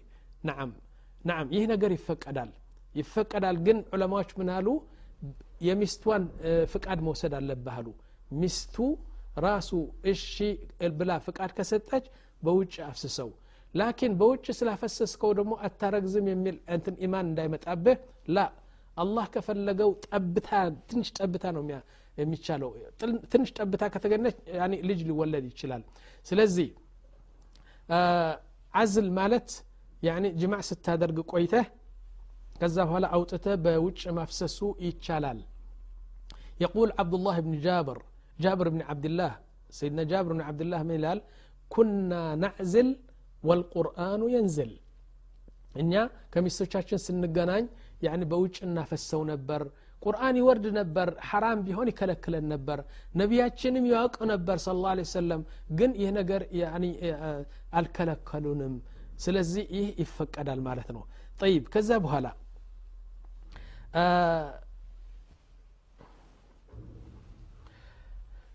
ናም 0.44 0.70
ናም 1.24 1.46
ይህ 1.54 1.64
ነገር 1.72 1.90
ይፈቀዳል። 1.96 2.50
ይፈቀዳል 2.94 3.56
ግን 3.66 3.78
ዑለማዎች 3.94 4.30
ምን 4.38 4.48
አሉ? 4.56 4.68
የሚስቷን 5.60 6.24
ፍቃድ 6.72 6.98
መውሰድ 7.06 7.32
አለብህ 7.38 7.74
አሉ። 7.78 7.88
ሚስቱ 8.40 8.76
ራሱ 9.44 9.70
እሺ 10.04 10.34
ብላ 10.98 11.10
ፍቃድ 11.26 11.50
ከሰጠች 11.56 12.04
በውጭ 12.42 12.74
አፍስሰው 12.88 13.30
ላኪን 13.73 14.13
በውጭ 14.19 14.45
ስላፈሰስከው 14.59 15.31
ደግሞ 15.39 15.53
አታረግዝም 15.67 16.25
የሚል 16.31 16.57
እንትን 16.75 16.95
ኢማን 17.05 17.25
እንዳይመጣብህ 17.31 17.97
ላ 18.35 18.45
አላህ 19.03 19.25
ከፈለገው 19.35 19.91
ጠብታ 20.07 20.49
ትንሽ 20.89 21.07
ጠብታ 21.19 21.45
ነው 21.55 21.63
የሚቻለው 22.21 22.71
ትንሽ 23.33 23.49
ጠብታ 23.59 23.83
ከተገኘች 23.93 24.35
ልጅ 24.89 24.99
ሊወለድ 25.09 25.45
ይችላል 25.51 25.83
ስለዚህ 26.29 26.67
አዝል 28.81 29.07
ማለት 29.19 29.49
ያኒ 30.07 30.25
ጅማዕ 30.41 30.61
ስታደርግ 30.69 31.17
ቆይተህ 31.31 31.65
ከዛ 32.59 32.77
በኋላ 32.87 33.05
አውጥተህ 33.17 33.55
በውጭ 33.65 34.01
ማፍሰሱ 34.19 34.59
ይቻላል 34.87 35.41
يقول 36.65 36.89
عبد 36.99 37.13
الله 37.17 37.35
بن 37.45 37.53
جابر 37.65 37.97
جابر 38.43 38.65
بن 38.73 38.81
عبد 38.89 39.05
الله 39.09 39.31
سيدنا 39.77 40.03
جابر 40.11 40.31
بن 40.35 40.41
عبد 40.49 40.61
الله 40.65 40.79
من 40.87 40.91
الهلال 40.91 41.19
كنا 41.73 42.21
نعزل 42.43 42.87
ወልቁርአኑ 43.44 44.22
የንዝል። 44.34 44.72
እኛ 45.74 45.92
ከሚስቶቻችን 46.32 47.02
ስንገናኝ 47.04 47.64
ያን 48.02 48.22
በውጭ 48.30 48.56
እናፈሰው 48.66 49.22
ነበር። 49.30 49.62
ቁርአን 50.02 50.36
ይወርድ 50.40 50.66
ነበር 50.78 51.08
ሐራም 51.28 51.60
ቢሆን 51.66 51.88
ይከለክለን 51.90 52.44
ነበር። 52.52 52.78
ነቢያችንም 53.14 53.86
ያውቅ 53.92 54.16
ነበር 54.32 54.56
ስለ 54.64 54.76
ላ 54.84 55.04
ሰለም 55.12 55.40
ግን 55.78 55.92
ይህ 56.00 56.10
ነገር 56.18 56.42
አልከለከሉንም። 57.72 58.74
ስለዚህ 59.18 59.64
ይህ 59.76 59.88
ይፈቀዳል 60.02 60.60
ማለት 60.68 60.90
ነው። 60.96 61.02
ጠይብ 61.40 61.64
ከዛ 61.74 61.90
በኋላ 62.04 62.26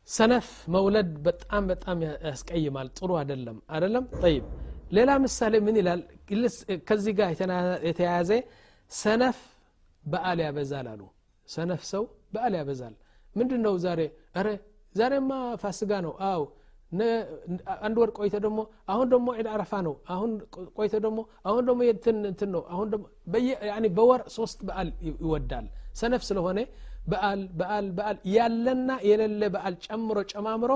ሰነፍ 0.10 0.48
መውለድ 0.68 1.10
በጣም 1.26 1.64
በጣም 1.72 1.98
ያስቀይማል። 2.26 2.88
ጥሩ 2.98 3.10
አይደለም። 3.20 3.58
አይደለም? 3.70 4.06
ጠይብ 4.22 4.44
ሌላ 4.94 5.12
ምሳሌ 5.24 5.54
ምን 5.66 5.76
ይላል? 5.80 6.02
ከዚህ 6.88 7.14
ጋር 7.20 7.30
የተያያዘ 7.88 8.32
ሰነፍ 8.92 9.38
በአል 10.04 10.40
ያበዛል 10.46 10.88
አሉ። 10.94 11.02
ሰነፍ 11.50 11.82
ሰው 11.92 12.04
በአል 12.34 12.54
ያበዛል። 12.60 12.94
ምንድን 13.36 13.62
ነው 13.66 13.74
ዛሬ? 13.86 14.02
ረ 14.38 14.48
ዛሬማ 14.96 15.32
ፋስጋ 15.62 15.92
ነው። 16.06 16.14
አው 16.28 16.42
አንድ 17.86 17.96
ወር 18.02 18.10
ቆይተ 18.18 18.36
ደግሞ 18.46 18.60
አሁን 18.88 19.08
ደግሞ 19.14 19.28
ዒድ 19.38 19.48
አረፋ 19.54 19.74
ነው። 19.88 19.94
አሁን 20.14 20.32
ቆይተ 20.78 20.96
ደግሞ 21.06 21.20
አሁን 21.48 21.64
ደግሞ 21.70 21.80
እንትን 22.26 22.50
ነው። 22.56 22.64
አሁን 22.74 22.88
ደግሞ 22.94 23.06
በወር 23.98 24.22
ሶስት 24.36 24.60
በአል 24.68 24.90
ይወዳል። 25.08 25.68
ሰነፍ 25.94 26.24
ስለሆነ 26.30 26.60
በአል 27.08 27.42
በአል 27.60 27.88
በአል 27.98 28.18
ያለና 28.36 28.90
የሌለ 29.10 29.44
በአል 29.56 29.76
ጨምሮ 29.86 30.18
ጨማምሮ 30.32 30.72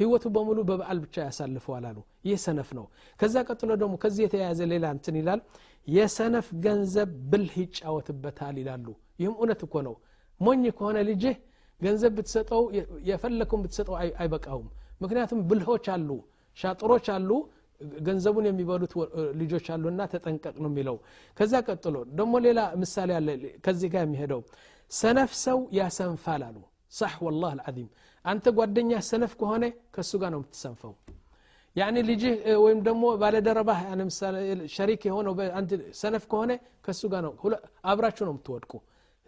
ህይወቱ 0.00 0.24
በሙሉ 0.34 0.58
በበዓል 0.68 0.98
ብቻ 1.04 1.16
ያሳልፈዋል 1.26 1.84
አሉ። 1.88 1.98
ይህ 2.24 2.38
ሰነፍ 2.44 2.68
ነው። 2.78 2.86
ከዛ 3.20 3.34
ቀጥሎ 3.48 3.70
ደግሞ 3.82 3.94
ከዚህ 4.02 4.22
የተያያዘ 4.26 4.60
ሌላ 4.72 4.86
እንትን 4.96 5.16
ይላል። 5.20 5.40
የሰነፍ 5.88 6.48
ገንዘብ 6.64 7.10
ብልህ 7.30 7.54
ይጫወትበታል 7.62 8.56
ይላሉ። 8.62 8.86
ይህም 9.20 9.34
እውነት 9.38 9.62
እኮ 9.66 9.74
ነው። 9.88 9.94
ሞኝ 10.40 10.64
ከሆነ 10.76 10.98
ልጅህ 11.08 11.36
ገንዘብ 11.80 12.12
ብትሰጠው 12.18 12.62
የፈለከውን 13.10 13.62
ብትሰጠው 13.64 13.94
አይበቃውም። 14.20 14.68
ምክንያቱም 15.02 15.40
ብልሆች 15.50 15.86
አሉ 15.94 16.10
ሻጥሮች 16.56 17.06
አሉ 17.14 17.30
ገንዘቡን 18.06 18.46
የሚበሉት 18.48 18.92
ልጆች 19.40 19.66
አሉና 19.74 20.00
ተጠንቀቅ 20.12 20.54
ነው 20.62 20.70
የሚለው። 20.70 20.96
ከዛ 21.36 21.52
ቀጥሎ 21.68 21.96
ደግሞ 22.18 22.34
ሌላ 22.46 22.60
ምሳሌ 22.82 23.10
አለ 23.18 23.28
ከዚህ 23.64 23.88
ጋር 23.94 24.02
የሚሄደው። 24.06 24.40
ሰነፍ 24.90 25.32
ሰው 25.44 25.58
ያሰንፋል 25.78 26.42
አሉ። 26.48 26.58
ሳሕ 26.92 27.14
ወላህ 27.26 27.50
አልዓዚም 27.56 27.88
አንተ 28.24 28.46
ጓደኛ 28.56 28.92
ሰነፍ 29.08 29.32
ከሆነ 29.40 29.64
ከእሱ 29.94 30.12
ጋር 30.22 30.30
ነው 30.34 30.40
የምትሰንፈው። 30.40 30.92
ያኒ 31.76 31.96
ልጅህ 32.08 32.32
ወይም 32.64 32.80
ደግሞ 32.86 33.04
ባለደረባህ 33.20 33.80
ሸሪክ 34.74 35.02
የሆነው 35.08 35.34
ሰነፍ 36.00 36.24
ከሆነ 36.32 36.52
ከእሱ 36.84 37.02
ጋር 37.12 37.22
ነው 37.26 37.32
አብራችሁ 37.90 38.24
ነው 38.28 38.34
የምትወድቁ። 38.34 38.72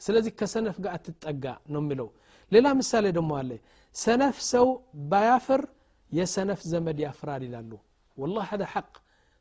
ስለዚህ 0.00 0.32
ከሰነፍ 0.40 0.76
ጋር 0.84 0.92
አትጠጋ 0.96 1.44
ነው 1.72 1.80
የሚለው። 1.82 2.08
ሌላ 2.52 2.66
ምሳሌ 2.80 3.06
ደግሞ 3.18 3.32
አለ። 3.40 3.50
ሰነፍ 3.96 4.36
ሰው 4.52 4.66
ባያፍር 5.12 5.62
የሰነፍ 6.10 6.60
ዘመድ 6.72 6.98
ያፍራል 7.04 7.42
ይላሉ። 7.46 7.72
ወላ 8.16 8.38
ሀደ 8.48 8.62
ሐቅ። 8.72 8.92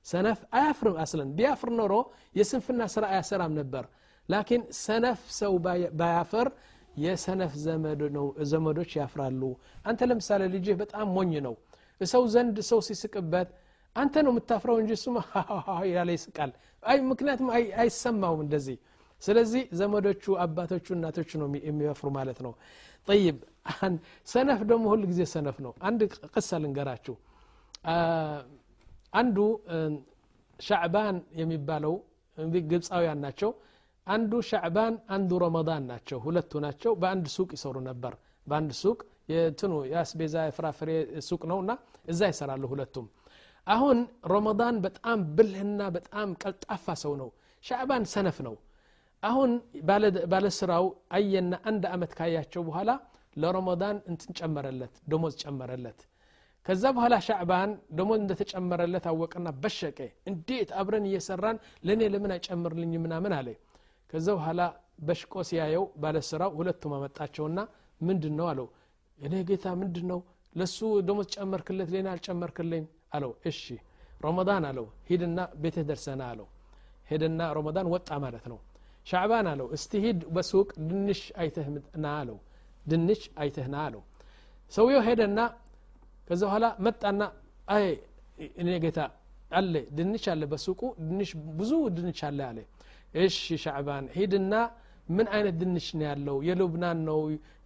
ሰነፍ 0.06 0.40
አያፍርም 0.58 0.96
አስለን። 1.02 1.30
ቢያፍር 1.38 1.70
ኖሮ 1.80 1.94
የስንፍና 2.36 2.82
ስራ 2.94 3.04
አያሰራም 3.12 3.54
ነበር። 3.60 3.84
ላኪን 4.30 4.62
ሰነፍ 4.80 5.20
ሰው 5.40 5.54
ባያፍር 6.00 6.48
የሰነፍ 6.96 7.54
ዘመዶች 8.52 8.92
ያፍራሉ። 9.00 9.42
አንተ 9.86 10.08
ለምሳሌ 10.10 10.42
ልጅህ 10.56 10.76
በጣም 10.82 11.06
ሞኝ 11.16 11.34
ነው። 11.48 11.56
ሰው 12.02 12.24
ዘንድ 12.34 12.58
ሰው 12.70 12.80
ሲስቅበት 12.88 13.50
አንተ 13.96 14.14
ነው 14.26 14.32
የምታፍረው 14.34 14.78
እንጂ 14.82 14.92
እሱም 14.98 15.16
ያለ 15.92 16.10
ይስቃል። 16.16 16.52
ምክንያቱም 17.10 17.50
አይሰማውም 17.82 18.42
እንደዚህ። 18.46 18.78
ስለዚህ 19.22 19.64
ዘመዶቹ 19.80 20.24
አባቶቹ 20.44 20.88
እናቶቹ 20.96 21.30
ነው 21.42 21.48
የሚያፍሩ 21.68 22.08
ማለት 22.18 22.40
ነው። 22.46 22.54
ጠይብ 23.08 23.38
ሰነፍ 24.28 24.62
ደግሞ 24.70 24.86
ሁል 24.94 25.04
ጊዜ 25.12 25.22
ሰነፍ 25.34 25.58
ነው። 25.66 25.74
አንድ 25.88 26.02
ቅሳ 26.34 26.60
ልንገራችሁ። 26.64 27.16
አንዱ 29.14 29.38
ሻዕባን 30.60 31.18
የሚባለው 31.40 31.94
ግብፃውያን 32.66 33.20
ናቸው 33.26 33.52
አንዱ 34.08 34.32
ሻዕባን 34.50 34.96
አንዱ 35.16 35.32
ረመዳን 35.44 35.84
ናቸው። 35.92 36.20
ሁለቱ 36.26 36.52
ናቸው። 36.66 36.92
በአንድ 37.02 37.26
ሱቅ 37.36 37.50
ይሰሩ 37.58 37.76
ነበር። 37.90 38.14
በአንድ 38.48 38.72
ሱቅ 38.80 39.00
የትኑ 39.32 39.74
የአስቤዛ 39.92 40.36
የፍራፍሬ 40.48 40.90
ሱቅ 41.28 41.42
ነው 41.52 41.60
እና 41.64 41.72
እዛ 42.08 42.22
ይሰራሉ 42.32 42.64
ሁለቱም። 42.72 43.06
አሁን 43.68 43.98
ረመዳን 44.32 44.76
በጣም 44.86 45.20
ብልህና 45.38 45.82
በጣም 45.98 46.30
ቀልጣፋ 46.44 46.96
ሰው 47.04 47.14
ነው። 47.22 47.30
ሻዕባን 47.64 48.06
ሰነፍ 48.14 48.38
ነው። 48.48 48.56
አሁን 49.24 49.52
ባለስራው 50.32 50.86
አየና 51.18 51.54
አንድ 51.70 51.84
አመት 51.94 52.14
ካያቸው 52.20 52.62
በኋላ 52.70 52.92
ለረመዳን 53.36 53.98
እንትን 54.12 54.32
ጨመረለት 54.40 54.94
ደሞዝ 55.12 55.36
ጨመረለት። 55.44 56.00
ከዛ 56.66 56.84
በኋላ 56.96 57.16
ሻዕባን 57.28 57.70
ደሞዝ 57.98 58.20
እንደተጨመረለት 58.22 59.06
አወቀና 59.12 59.50
በሸቀ። 59.62 60.00
እንዴት 60.32 60.70
አብረን 60.80 61.06
እየሰራን 61.10 61.58
ለእኔ 61.84 62.02
ለምን 62.14 62.34
አይጨምርልኝ 62.36 62.94
ምናምን 63.06 63.34
አለ 63.38 63.48
ከዛ 64.14 64.28
በኋላ 64.38 64.62
በሽቆ 65.08 65.34
ሲያየው 65.50 65.86
ባለስራው 66.02 66.52
ሁለቱም 66.58 66.92
አመጣቸውና 66.98 67.60
ምንድን 68.02 68.34
ነው 68.40 68.46
አለው? 68.52 68.68
እኔ 69.20 69.34
ጌታ 69.50 69.66
ምንድን 69.82 70.06
ነው 70.12 70.20
ለሱ 70.56 70.78
ደሞዝ 71.08 71.28
ጨመርክለት 71.36 71.90
ሌና 71.94 72.08
አልጨመርክልኝ? 72.14 72.84
አለው። 73.16 73.32
እሺ 73.50 73.62
ረመዳን 74.24 74.64
አለው። 74.70 74.86
ሂድና 75.10 75.40
ቤትህ 75.62 75.84
ደርሰና 75.90 76.22
አለው። 76.32 76.48
ሄደና 77.10 77.42
ረመዳን 77.58 77.88
ወጣ 77.94 78.10
ማለት 78.24 78.46
ነው። 78.52 78.60
ሻዕባን 79.08 79.48
አለው። 79.52 79.68
እስቲ 79.76 79.92
ሂድ 80.04 80.20
በሱቅ 80.36 80.68
ድንሽ 80.90 81.22
አይተህ 81.42 81.68
ና 82.04 82.14
አለው። 82.20 82.38
ድንች 82.86 83.24
አይተህ 83.42 83.66
ና 83.74 83.78
አለው። 83.86 84.04
ሰውየው 84.72 85.02
ሄደና 85.08 85.40
ከዛ 86.28 86.42
በኋላ 86.48 86.66
መጣና 86.86 87.22
አይ 87.68 87.86
እኔ 88.62 88.70
ጌታ 88.84 89.00
አለ 89.52 89.74
ድንች 89.98 90.26
አለ 90.34 90.42
በሱቁ 90.52 90.80
ድንች 91.02 91.32
ብዙ 91.60 91.72
ድንች 91.98 92.20
አለ 92.28 92.40
አለ 92.50 92.60
እሺ 93.14 93.36
ሻዕባን 93.64 94.06
ሂድና 94.16 94.54
ምን 95.10 95.28
አይነት 95.36 95.56
ድንች 95.62 95.88
ነው 95.94 96.06
ያለው? 96.08 96.38
የሉብናን 96.48 97.00
ነው 97.08 97.20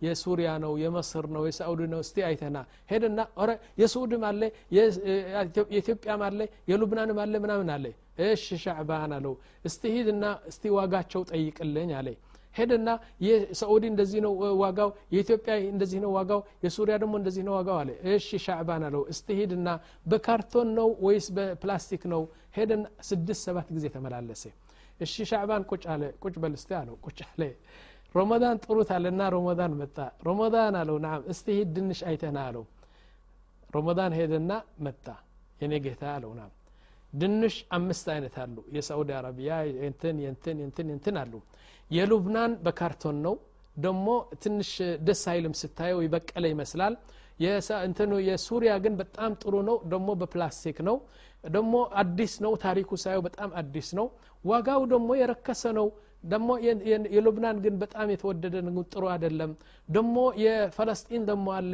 የሱሪያ 0.06 0.50
ነው 0.64 0.72
የመስር 0.84 1.26
ነው 1.36 1.44
የሳዑዲ 1.48 1.82
ነው? 1.92 2.00
እስቲ 2.06 2.18
አይተና 2.28 2.58
ሄድና 2.92 3.20
ረ 3.42 3.52
የሱዑድም 3.82 4.24
አለ 4.30 4.42
የኢትዮጵያም 5.72 6.22
አለ 6.28 6.40
የሉብናንም 6.72 7.20
አለ 7.24 7.34
ምናምን 7.44 7.70
አለ። 7.76 7.86
እሺ 8.26 8.46
ሻዕባን 8.64 9.14
አለው። 9.18 9.34
እስቲ 9.66 9.84
ሂድና 9.96 10.24
እስቲ 10.52 10.74
ዋጋቸው 10.78 11.24
ጠይቅልኝ 11.32 11.92
አለ። 12.00 12.10
ሄደና 12.56 12.90
የሳዑዲ 13.26 13.84
እንደዚህ 13.92 14.20
ነው 14.26 14.34
ዋጋው 14.62 14.90
የኢትዮጵያ 15.14 15.54
እንደዚህ 15.72 16.00
ነው 16.04 16.12
ዋጋው 16.18 16.42
የሱሪያ 16.66 16.96
ደግሞ 17.04 17.14
እንደዚህ 17.22 17.44
ነው 17.48 17.54
ዋጋው 17.58 17.78
አለ። 17.82 17.90
እሺ 18.12 18.38
ሻዕባን 18.46 18.84
አለው። 18.88 19.04
እስቲ 19.14 19.28
ሂድና 19.40 19.68
በካርቶን 20.06 20.70
ነው 20.80 20.88
ወይስ 21.06 21.28
በፕላስቲክ 21.38 22.04
ነው? 22.14 22.22
ሄደን 22.58 22.82
ስድስት 23.10 23.42
ሰባት 23.48 23.70
ጊዜ 23.76 23.86
ተመላለሰ 23.96 24.44
እሺ 25.00 25.14
ሻዕባን 25.30 25.64
ቁጭ 25.70 25.84
አለ 25.94 26.04
ቁጭ 26.24 26.36
በል 26.42 26.54
እስቲ 26.58 26.72
አለው 26.80 26.96
ቁጭ 27.06 27.20
አለ። 27.28 27.42
ረመዳን 28.16 28.58
ጥሩት 28.64 28.90
አለና 28.96 29.22
ረመዳን 29.34 29.74
መጣ። 29.80 29.98
ረመዳን 30.28 30.76
አለው 30.82 30.98
ናም 31.06 31.24
እስቲ 31.34 31.48
ሂድ 31.58 31.72
ድንሽ 31.78 32.02
አይተና 32.10 32.38
አለው። 32.48 32.66
ረመዳን 33.76 34.14
ሄደና 34.20 34.52
መጣ። 34.86 35.06
የኔ 35.62 35.74
ጌታ 35.86 36.04
አለው 36.16 36.32
ናም 36.40 36.52
ድንሽ 37.14 37.56
አምስት 37.76 38.08
አይነት 38.14 38.36
አሉ። 38.44 38.56
የሳዑዲ 38.76 39.10
አረቢያ 39.18 39.52
የንትን 39.78 40.18
የንትን 40.24 40.58
የንትን 40.62 40.88
የንትን 40.92 41.18
አሉ። 41.22 41.34
የሉብናን 41.92 42.54
በካርቶን 42.66 43.18
ነው። 43.26 43.36
ደሞ 43.78 44.08
ትንሽ 44.44 44.72
ደስ 45.08 45.22
አይልም 45.32 45.54
ስታየው 45.62 46.00
ይበቀለ 46.06 46.46
ይመስላል 46.54 46.94
እንትኑ 47.86 48.14
የሱሪያ 48.28 48.74
ግን 48.84 48.94
በጣም 49.00 49.32
ጥሩ 49.42 49.56
ነው። 49.70 49.78
ደሞ 49.92 50.08
በፕላስቲክ 50.20 50.78
ነው። 50.88 50.98
ደሞ 51.50 51.74
አዲስ 52.02 52.34
ነው። 52.46 52.54
ታሪኩ 52.64 52.90
ሳየው 53.04 53.24
በጣም 53.26 53.50
አዲስ 53.62 53.90
ነው። 54.00 54.08
ዋጋው 54.46 54.82
ደግሞ 54.94 55.10
የረከሰ 55.20 55.64
ነው። 55.80 55.88
ደሞ 56.24 56.48
የሉብናን 57.14 57.58
ግን 57.64 57.76
በጣም 57.82 58.08
የተወደደ 58.14 58.56
ጥሩ 58.94 59.04
አይደለም። 59.14 59.52
ደሞ 59.90 60.16
የፈለስጢን 60.44 61.24
ደሞ 61.30 61.46
አለ። 61.58 61.74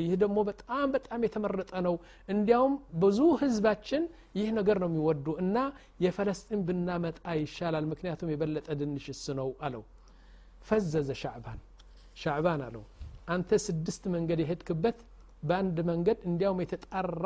ይህ 0.00 0.14
ደግሞ 0.22 0.38
በጣም 0.48 0.86
በጣም 0.96 1.20
የተመረጠ 1.26 1.72
ነው። 1.86 1.94
እንዲያውም 2.28 2.74
ብዙ 3.02 3.20
ህዝባችን 3.42 4.04
ይህ 4.38 4.48
ነገር 4.58 4.78
ነው 4.82 4.90
የሚወዱ 4.90 5.28
እና 5.44 5.56
የፈለስጢን 6.04 6.62
ብናመጣ 6.68 7.22
ይሻላል። 7.42 7.86
ምክንያቱም 7.92 8.32
የበለጠ 8.34 8.68
ድንሽ 8.80 9.06
እስ 9.14 9.24
ነው 9.40 9.50
አለው። 9.66 9.84
ፈዘዘ 10.68 11.10
ሻዕባን። 11.22 11.60
ሻዕባን 12.16 12.62
አለው 12.66 12.84
አንተ 13.28 13.58
ስድስት 13.64 14.02
መንገድ 14.14 14.38
የሄድክበት 14.42 14.98
በአንድ 15.42 15.78
መንገድ 15.90 16.18
እንዲያውም 16.28 16.60
የተጣራ 16.64 17.24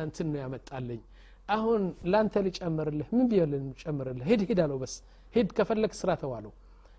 እንትን 0.00 0.26
ነው 0.32 0.38
ያመጣልኝ። 0.42 1.00
አሁን 1.48 1.82
ላንተ 2.12 2.34
ልጨምርልህ 2.46 3.08
ምን 3.12 3.26
ብዬ 3.30 3.40
ልጨምርልህ? 3.52 4.24
ሂድ 4.30 4.42
ሂድ 4.48 4.60
አለው 4.64 4.78
በስ። 4.82 4.94
ሂድ 5.34 5.48
ከፈለግ 5.56 5.92
ስራ 6.00 6.10
ተዋለው። 6.22 6.52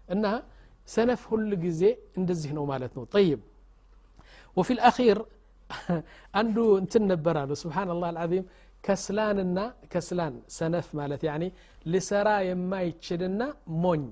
እና 0.09 0.25
ሰነፍ 0.87 1.21
ሁል 1.29 1.51
ጊዜ 1.63 1.81
እንደዚህ 2.19 2.51
ነው 2.57 2.65
ማለት 2.71 2.93
ነው። 2.97 3.03
ጠይብ። 3.13 3.39
ወፊ 4.57 4.69
ልአኺር 4.77 5.19
አንዱ 6.33 6.57
እንትን 6.81 7.03
ነበር 7.11 7.35
አሉ 7.41 7.51
ስብሓን 7.61 7.89
ላህ 7.93 8.09
አልዓዚም። 8.11 8.45
ከስላንና 8.83 9.59
ከስላን 9.91 10.35
ሰነፍ 10.55 10.87
ማለት 10.99 11.21
ያኒ 11.27 11.43
ልሰራ 11.85 12.29
የማይችልና 12.47 13.41
ሞኝ። 13.83 14.03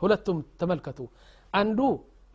ሁለቱም 0.00 0.38
ተመልከቱ። 0.60 0.98
አንዱ 1.54 1.80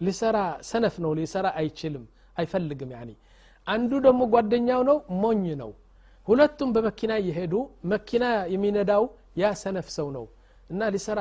ሊሰራ 0.02 0.38
ሰነፍ 0.70 0.96
ነው 1.04 1.12
ሊሰራ 1.20 1.48
አይችልም 1.60 2.04
አይፈልግም። 2.38 2.92
ያኒ 2.96 3.12
አንዱ 3.68 3.92
ደግሞ 4.06 4.22
ጓደኛው 4.34 4.82
ነው 4.90 4.98
ሞኝ 5.24 5.46
ነው። 5.62 5.72
ሁለቱም 6.28 6.70
በመኪና 6.76 7.12
እየሄዱ 7.22 7.54
መኪና 7.92 8.24
የሚነዳው 8.54 9.04
ያ 9.38 9.52
ሰነፍ 9.62 9.88
ሰው 9.98 10.08
ነው 10.18 10.26
እና 10.70 10.82
ሊሰራ 10.94 11.20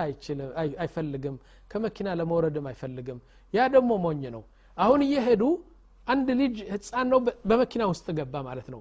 አይፈልግም። 0.83 1.37
ከመኪና 1.71 2.09
ለመውረድም 2.19 2.67
አይፈልግም። 2.71 3.19
ያ 3.55 3.67
ደግሞ 3.75 3.91
ሞኝ 4.05 4.23
ነው። 4.37 4.43
አሁን 4.77 5.01
እየሄዱ 5.07 5.43
አንድ 6.07 6.29
ልጅ 6.41 6.57
ህፃን 6.73 7.07
ነው 7.13 7.19
በመኪና 7.51 7.83
ውስጥ 7.93 8.07
ገባ 8.19 8.35
ማለት 8.47 8.69
ነው። 8.75 8.81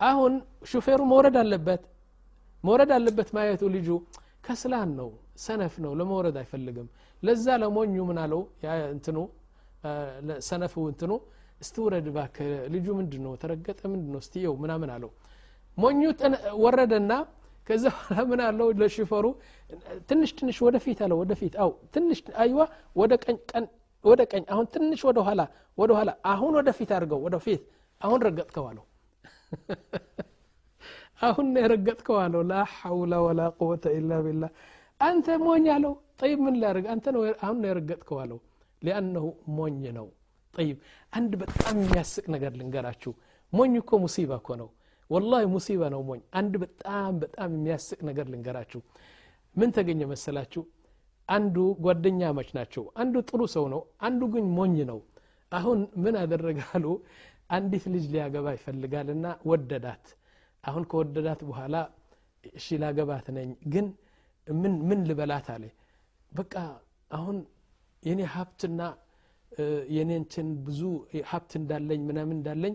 አሁን 0.00 0.32
ሹፌሩ 0.70 1.00
መውረድ 1.12 1.36
አለበት። 1.42 1.82
መውረድ 2.64 2.90
አለበት 2.96 3.28
ማየቱ 3.36 3.62
ልጁ 3.76 3.88
ከስላን 4.46 4.90
ነው 4.98 5.08
ሰነፍ 5.44 5.74
ነው 5.84 5.92
ለመውረድ 5.98 6.36
አይፈልግም። 6.40 6.88
ለዛ 7.22 7.46
ለሞኙ 7.62 7.94
ምን 8.08 8.18
አለው? 8.24 8.42
እንትኑ 8.94 9.16
ሰነፉ 10.48 10.74
እንትኑ 10.90 11.12
እስቲ 11.60 11.76
ውረድ 11.84 12.06
ባክ 12.16 12.36
ልጁ 12.74 12.86
ምንድን 12.98 13.22
ነው 13.26 13.32
ተረገጠ 13.42 13.80
ምንድን 13.92 14.10
ነው 14.14 14.20
እስቲ 14.24 14.34
ምናምን 14.62 14.90
አለው። 14.96 15.10
ሞኙ 15.78 16.00
ወረደና 16.64 17.12
ከዛ 17.66 17.84
በኋላ 17.94 18.20
ምን 18.30 18.40
አለው? 18.46 18.68
ለሽፈሩ 18.80 19.24
ትንሽ 20.08 20.30
ትንሽ 20.38 20.56
ወደፊት 20.66 20.98
አለው 21.06 21.18
ወደፊት። 21.22 21.54
አው 21.62 21.70
ትንሽ 21.94 22.18
አይዋ 22.42 22.58
ወደ 22.96 23.12
ቀኝ 23.24 23.38
ቀን 23.52 23.64
ወደ 24.04 24.20
ቀኝ። 24.32 24.44
አሁን 24.52 24.66
ትንሽ 24.74 25.00
ወደ 25.08 25.18
ኋላ 25.26 25.40
ወደ 25.78 25.90
ኋላ። 25.98 26.10
አሁን 26.32 26.52
ወደፊት 26.60 26.90
አድርገው 26.96 27.20
ወደፊት። 27.26 27.62
አሁን 28.00 28.18
ረገጥከው 28.26 28.66
አለው 28.70 28.84
አሁን 31.20 31.46
የረገጥከው 31.56 32.16
አለው። 32.22 32.42
ላ 32.50 32.62
ሐውላ 32.74 33.14
ወላ 33.26 33.42
ቁወተ 33.58 33.84
ኢላ 33.98 34.12
ቢላ 34.24 34.44
አንተ 35.00 35.26
ሞኝ 35.44 35.66
አለው። 35.74 35.92
ጠይብ 36.20 36.38
ምን 36.46 36.54
ላደርግ 36.62 36.86
አንተ 36.94 37.06
አሁን 37.42 37.60
የረገጥከው 37.68 38.18
አለው። 38.22 38.38
ሊአነሁ 38.82 39.26
ሞኝ 39.56 39.82
ነው። 39.98 40.06
ጠይብ 40.54 40.76
አንድ 41.12 41.32
በጣም 41.42 41.74
የሚያስቅ 41.82 42.24
ነገር 42.34 42.52
ልንገራችሁ። 42.60 43.12
ሞኝ 43.52 43.72
እኮ 43.80 43.98
ሙሲባ 44.04 44.30
እኮ 44.40 44.50
ነው። 44.62 44.68
ወላሂ 45.10 45.44
ሙሲባ 45.52 45.82
ነው 45.94 46.00
ሞኝ። 46.08 46.20
አንድ 46.38 46.54
በጣም 46.62 47.12
በጣም 47.22 47.50
የሚያስቅ 47.56 47.98
ነገር 48.08 48.26
ልንገራችሁ። 48.32 48.80
ምን 49.56 49.70
ተገኘ 49.76 50.00
መሰላችሁ? 50.12 50.62
አንዱ 51.28 51.56
ጓደኛ 51.84 52.22
መች 52.38 52.50
ናቸው። 52.58 52.84
አንዱ 53.02 53.14
ጥሩ 53.28 53.40
ሰው 53.54 53.64
ነው። 53.74 53.80
አንዱ 54.00 54.22
ግን 54.34 54.46
ሞኝ 54.56 54.76
ነው። 54.90 54.98
አሁን 55.52 55.78
ምን 55.96 56.14
አደረጋሉ? 56.22 56.84
አንዲት 57.50 57.84
ልጅ 57.94 58.04
ሊያገባ 58.12 58.46
ይፈልጋልና 58.56 59.26
ወደዳት 59.50 60.06
አሁን 60.66 60.84
ከወደዳት 60.90 61.40
በኋላ 61.48 61.76
እሺ 62.52 62.66
ላገባት 62.82 63.26
ነኝ 63.36 63.50
ግን 63.74 63.86
ምን 64.46 64.74
ምን 64.88 65.00
ልበላት 65.08 65.46
አለ 65.54 65.64
በቃ 66.32 66.54
አሁን 67.10 67.36
የኔ 68.02 68.20
ሀብትና 68.34 68.80
የኔ 69.96 70.10
እንትን 70.20 70.48
ብዙ 70.66 70.80
ሀብት 71.30 71.52
እንዳለኝ 71.60 72.00
ምናምን 72.08 72.36
እንዳለኝ 72.38 72.74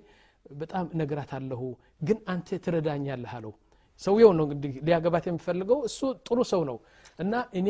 በጣም 0.60 0.86
እነግራት 0.95 1.32
አለሁ 1.38 1.62
ግን 2.01 2.17
አንተ 2.34 2.58
ትረዳኛለህ 2.65 3.34
አለው። 3.38 3.54
ሰውየው 4.01 4.32
ነው 4.38 4.45
እንግዲህ 4.47 4.71
ሊያገባት 4.88 5.25
የሚፈልገው 5.30 5.80
እሱ 5.89 5.99
ጥሩ 6.27 6.39
ሰው 6.51 6.62
ነው 6.69 6.77
እና 7.19 7.34
እኔ 7.60 7.67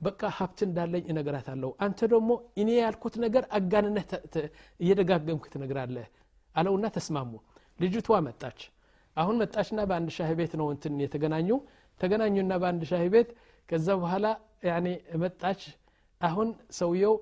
በቃ 0.00 0.20
ሀብት 0.36 0.60
እንዳለኝ 0.66 1.04
እነግራት 1.12 1.46
አለሁ 1.52 1.70
አንተ 1.84 2.00
ደግሞ 2.12 2.30
እኔ 2.62 2.70
ያልኩት 2.78 3.14
ነገር 3.24 3.44
አጋንነት 3.58 4.12
እየደጋገምክ 4.80 5.44
ትነግራለህ 5.54 6.06
አለውና 6.54 6.86
ተስማሙ። 6.96 7.32
ልጅቷ 7.80 8.18
መጣች 8.26 8.60
አሁን 9.16 9.36
መጣችና 9.42 9.80
በአንድ 9.88 10.10
ሻህ 10.16 10.30
ቤት 10.38 10.52
ነው 10.60 10.66
እንትን 10.74 10.94
የተገናኙ። 11.04 11.48
ተገናኙና 12.00 12.52
በአንድ 12.62 12.82
ሻህ 12.90 13.04
ቤት 13.14 13.30
ከዛ 13.68 13.88
በኋላ 14.00 14.26
መጣች። 15.22 15.62
አሁን 16.20 16.48
ሰውየው 16.78 17.14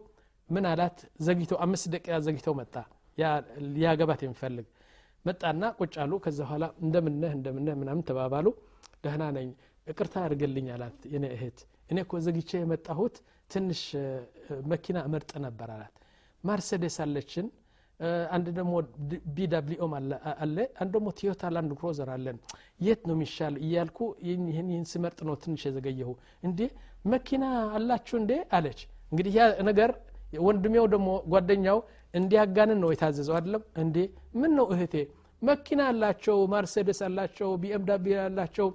ምን 0.48 0.64
አላት? 0.70 0.96
ዘግተው 1.26 1.58
አምስት 1.64 1.86
ደቂቃ 1.94 2.16
ዘግተው 2.26 2.54
መጣ። 2.60 2.74
ሊያገባት 3.70 4.20
የሚፈልግ 4.24 4.66
መጣና 5.24 5.62
ቁጭ 5.78 5.94
አሉ። 6.02 6.12
ከዛ 6.24 6.38
በኋላ 6.44 6.64
እንደምነህ 6.84 7.32
እንደምነህ 7.38 7.74
ምናምን 7.80 8.04
ተባባሉ። 8.08 8.46
ደህና 9.04 9.24
ነኝ። 9.36 9.48
ይቅርታ 9.86 10.14
አድርገልኝ 10.24 10.66
አላት 10.74 10.98
የኔ 11.12 11.26
እህት። 11.36 11.58
እኔ 11.90 11.98
እኮ 12.04 12.14
ዘግይቼ 12.26 12.50
የመጣሁት 12.60 13.14
ትንሽ 13.50 13.82
መኪና 14.72 14.98
መርጥ 15.12 15.30
ነበር 15.46 15.68
አላት። 15.76 15.94
ማርሴዴስ 16.44 16.96
አለችን 17.04 17.46
አንድ 18.34 18.46
ደግሞ 18.58 18.74
BMW 19.36 19.70
ም 19.70 19.92
አለ 19.96 20.10
አንድ 20.80 20.90
ደግሞ 20.94 21.08
ቶዮታ 21.18 21.50
Land 21.54 21.72
Cruiser 21.80 22.10
አለን። 22.14 22.36
የቱ 22.80 23.02
ነው 23.08 23.14
የሚሻል 23.16 23.54
እያልኩ 23.64 23.98
ይህን 24.28 24.70
ስመርጥ 24.92 25.18
ነው 25.28 25.36
ትንሽ 25.42 25.64
የዘገየሁ። 25.68 26.10
እንዴ 26.42 26.60
መኪና 27.12 27.44
አላችሁ 27.76 28.16
እንዴ? 28.22 28.32
አለች። 28.56 28.80
እንግዲህ 29.12 29.32
ያ 29.38 29.44
ነገር 29.68 29.90
ወንድሜው 30.46 30.84
ደግሞ 30.92 31.08
ጓደኛው 31.32 31.78
እንዲያጋንን 32.14 32.78
ነው 32.82 32.90
የታዘዘው 32.92 33.34
አይደለም? 33.38 33.62
እንዴ 33.82 33.96
ምን 34.34 34.52
ነው 34.58 34.66
እህቴ 34.74 34.94
መኪና 35.42 35.80
አላቸው 35.90 36.38
ማርሴደስ 36.52 36.98
አላቸው 37.06 37.50
BMW 37.62 38.06
አላቸው 38.24 38.68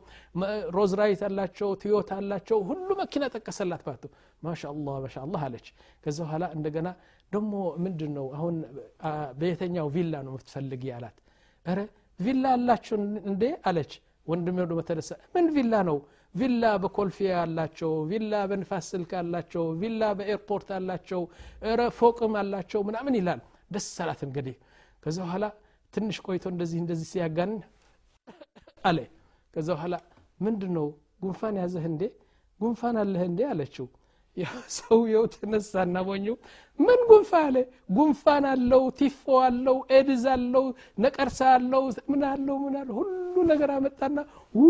Rolls 0.75 0.98
Royce 0.98 1.21
አላቸው 1.27 1.69
ቶዮታ 1.81 2.11
አላቸው 2.21 2.59
ሁሉ 2.69 2.87
መኪና 3.01 3.25
ጠቀሰላት 3.33 3.83
ባቱ 3.87 4.03
ማሻአላህ 4.43 4.95
ማሻአላህ 5.05 5.43
አለች። 5.47 5.67
ከዛ 6.03 6.17
በኋላ 6.25 6.45
እንደገና 6.57 6.87
ደሞ 7.31 7.51
ምንድን 7.83 8.11
ነው 8.17 8.25
አሁን 8.37 8.55
በየተኛው 9.39 9.87
ቪላ 9.95 10.15
ነው 10.25 10.33
የምትፈልጊ 10.33 10.83
አላት። 10.97 11.15
ረ 11.65 11.79
ቪላ 12.19 12.45
አላቸው 12.57 12.97
እንዴ 13.29 13.43
አለች። 13.69 13.93
ደግሞ 14.47 14.79
ተነሳ 14.87 15.09
ምን 15.33 15.47
ቪላ 15.55 15.73
ነው? 15.89 15.97
ቪላ 16.35 16.63
በኮልፌ 16.83 17.33
አላቸው 17.43 17.91
ቪላ 18.09 18.33
በንፋስ 18.49 18.85
ስልክ 18.93 19.11
አላቸው 19.19 19.65
ቪላ 19.81 20.01
በኤርፖርት 20.17 20.69
አላቸው 20.77 21.21
ረ 21.77 21.83
ፎቅም 21.99 22.33
አላቸው 22.41 22.81
ምናምን 22.87 23.13
ይላል። 23.19 23.41
ደስ 23.71 23.87
አላት 24.03 24.21
እንግዲህ። 24.27 24.55
ከዛ 25.03 25.17
በኋላ 25.25 25.45
ትንሽ 25.95 26.17
ቆይቶ 26.25 26.45
እንደዚህ 26.53 26.77
እንደዚህ 26.83 27.07
ሲያጋንን 27.11 27.59
አለ። 28.83 28.97
ከዛ 29.53 29.67
በኋላ 29.75 29.95
ምንድን 30.39 30.71
ነው 30.77 30.87
ጉንፋን 31.21 31.55
ያዘህ 31.61 31.83
እንዴ? 31.91 32.01
ጉንፋን 32.59 32.95
አለህ 33.01 33.21
እንዴ? 33.29 33.39
አለችው። 33.51 33.85
ሰውየው 34.77 35.25
ተነሳና 35.33 35.97
ቦኙ 36.07 36.25
ምን 36.79 36.99
ጉንፋን 37.09 37.43
አለ? 37.47 37.57
ጉንፋን 37.97 38.45
አለው 38.51 38.83
ቲፎ 38.99 39.23
አለው 39.45 39.77
ኤድዝ 39.97 40.23
አለው 40.33 40.65
ነቀርሳ 41.03 41.39
አለው 41.57 41.83
ምን 42.11 42.23
አለው 42.31 42.57
ምን 42.63 42.75
አለው 42.81 42.95
ሁሉ 42.99 43.35
ነገር 43.51 43.69
አመጣና 43.77 44.17
ው 44.55 44.65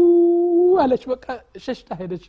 አለች። 0.83 1.03
በቃ 1.13 1.25
ሸሽታ 1.65 1.89
ሄደች። 2.01 2.25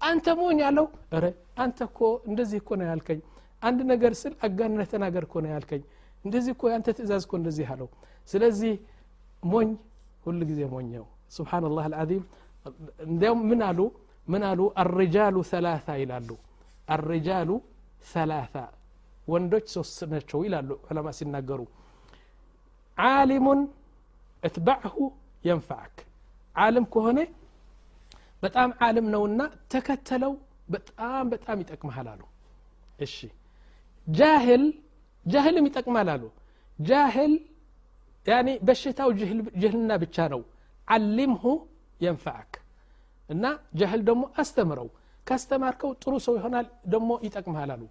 አንተ 0.00 0.26
ሞኝ 0.38 0.60
አለው። 0.68 0.86
ረ 1.16 1.26
አንተ 1.62 1.78
እኮ 1.88 2.00
እንደዚህ 2.28 2.58
እኮ 2.62 2.70
ነው 2.80 2.86
ያልከኝ። 2.90 3.20
አንድ 3.62 3.80
ነገር 3.92 4.12
ስል 4.20 4.34
አጋንነህ 4.46 4.88
ተናገር 4.92 5.24
እኮ 5.28 5.36
ነው 5.44 5.50
ያልከኝ 5.54 5.82
እንደዚህ 6.24 6.52
እኮ 6.54 6.62
የአንተ 6.70 6.88
ትእዛዝ 6.96 7.22
እኮ 7.26 7.34
እንደዚህ 7.40 7.66
አለው። 7.72 7.88
ስለዚህ 8.28 8.72
ሞኝ 9.42 9.68
ሁሉ 10.26 10.40
ጊዜ 10.50 10.60
ሞኘው 10.72 11.04
ስብሓንላህ 11.36 11.84
አልዓዚም። 11.88 12.24
እንዲያውም 13.06 13.42
ምን 13.50 13.60
አሉ? 13.68 13.80
ምን 14.28 14.42
አሉ? 14.48 14.60
አርጃሉ 14.82 15.36
ሰላሳ 15.52 15.86
ይላሉ። 16.02 16.30
አርጃሉ 16.88 17.50
ሰላሳ 18.06 18.54
ወንዶች 19.28 19.66
ሶስት 19.74 19.98
ናቸው 20.12 20.38
ይላሉ 20.46 20.70
ዑለማ 20.86 21.08
ሲናገሩ። 21.18 21.60
ዓሊሙን 22.98 23.60
እትባዕሁ 24.42 24.96
የንፈዓክ 25.44 25.96
ዓለም 26.54 26.84
ከሆነ 26.92 27.18
በጣም 28.42 28.70
ዓለም 28.86 29.06
ነውና 29.14 29.40
ተከተለው 29.72 30.32
በጣም 30.70 31.24
በጣም 31.32 31.56
ይጠቅመሃል 31.62 32.08
አሉ። 32.12 32.22
እሺ። 32.98 33.16
ጃህል 34.06 34.64
ጃህልም 35.30 35.66
ይጠቅማል 35.68 36.08
አሉ። 36.14 36.24
ጃህል 36.78 37.32
ያኒ 38.26 38.48
በሽታው 38.66 39.10
ጅህልና 39.60 39.92
ብቻ 40.02 40.16
ነው። 40.32 40.42
ዓሊምሁ 40.88 41.44
የንፈዓክ 42.00 42.52
እና 43.28 43.44
ጃህል 43.80 44.00
ደግሞ 44.08 44.22
አስተምረው። 44.42 44.88
ካስተማርከው 45.26 45.90
ጥሩ 46.02 46.14
ሰው 46.26 46.34
ይሆናል 46.38 46.66
ደግሞ 46.92 47.10
ይጠቅምሃል 47.26 47.70
አሉ። 47.74 47.82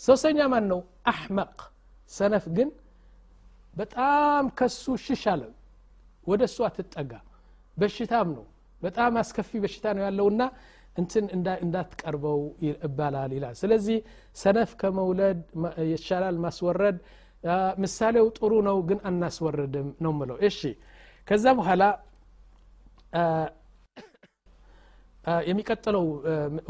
ሶስተኛ 0.00 0.38
ማን 0.52 0.64
ነው 0.72 0.80
አሕመቅ። 1.12 1.56
ሰነፍ 2.10 2.44
ግን 2.56 2.68
በጣም 3.74 4.44
ከሱ 4.58 4.84
ሽሽ 5.04 5.24
አለ። 5.32 5.42
ወደ 6.26 6.42
እሱ 6.48 6.58
አትጠጋ። 6.68 7.12
በሽታም 7.76 8.28
ነው። 8.36 8.44
በጣም 8.82 9.12
አስከፊ 9.20 9.50
በሽታ 9.62 9.84
ነው 9.96 10.02
ያለውና 10.06 10.42
እንትን 10.96 11.24
እንዳትቀርበው 11.62 12.40
ይባላል 12.66 13.30
ይላል። 13.36 13.54
ስለዚህ 13.60 13.96
ሰነፍ 14.36 14.70
ከመውለድ 14.80 15.38
ይሻላል 15.92 16.36
ማስወረድ። 16.44 16.98
ምሳሌው 17.82 18.26
ጥሩ 18.36 18.52
ነው 18.68 18.76
ግን 18.88 18.98
አናስወርድም 19.08 19.88
ነው 20.04 20.12
ምለው 20.18 20.36
እሺ 20.48 20.60
ከዛ 21.28 21.44
በኋላ 21.58 21.82
የሚቀጥለው 25.44 26.06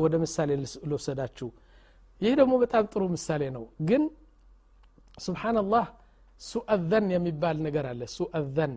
ወደ 0.03 0.15
ምሳሌ 0.25 0.51
ልወሰዳችሁ 0.89 1.49
ይህ 2.21 2.35
ደግሞ 2.41 2.55
በጣም 2.63 2.85
ጥሩ 2.93 3.03
ምሳሌ 3.15 3.43
ነው። 3.57 3.65
ግን 3.89 4.03
ስብሓንላህ 5.19 5.87
ሱአዘን 6.41 7.07
የሚባል 7.15 7.57
ነገር 7.67 7.85
አለ። 7.91 8.03
ሱአዘን 8.15 8.73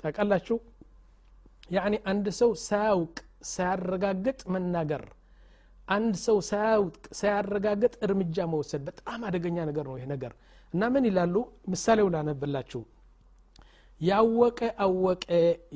ታውቃላችሁ? 0.00 0.56
ያኒ 1.70 1.94
አንድ 2.10 2.26
ሰው 2.40 2.50
ሳያውቅ 2.64 3.14
ሳያረጋግጥ 3.50 4.40
መናገር 4.54 5.04
አንድ 5.88 6.14
ሰው 6.26 6.36
ሳያውቅ 6.48 7.04
ሳያረጋግጥ 7.18 7.94
እርምጃ 8.06 8.46
መውሰድ 8.52 8.82
በጣም 8.88 9.20
አደገኛ 9.28 9.56
ነገር 9.70 9.86
ነው 9.90 9.96
ይህ 9.98 10.06
ነገር። 10.12 10.32
እና 10.74 10.84
ምን 10.94 11.04
ይላሉ? 11.08 11.34
ምሳሌው 11.68 12.08
ላነብላችሁ። 12.14 12.80
ያወቀ 14.00 14.60
አወቀ 14.84 15.26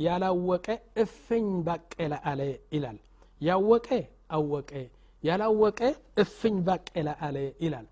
ያላወቀ 0.05 0.67
እፍኝ 1.03 1.47
ባቄላ 1.67 2.15
አለ 2.31 2.41
ይላል። 2.75 2.99
ያወቀ 3.41 3.89
አወቀ 4.37 4.71
ያላወቀ 5.23 5.81
እፍኝ 6.23 6.57
ባቄላ 6.67 7.09
አለ 7.27 7.37
ይላል። 7.65 7.87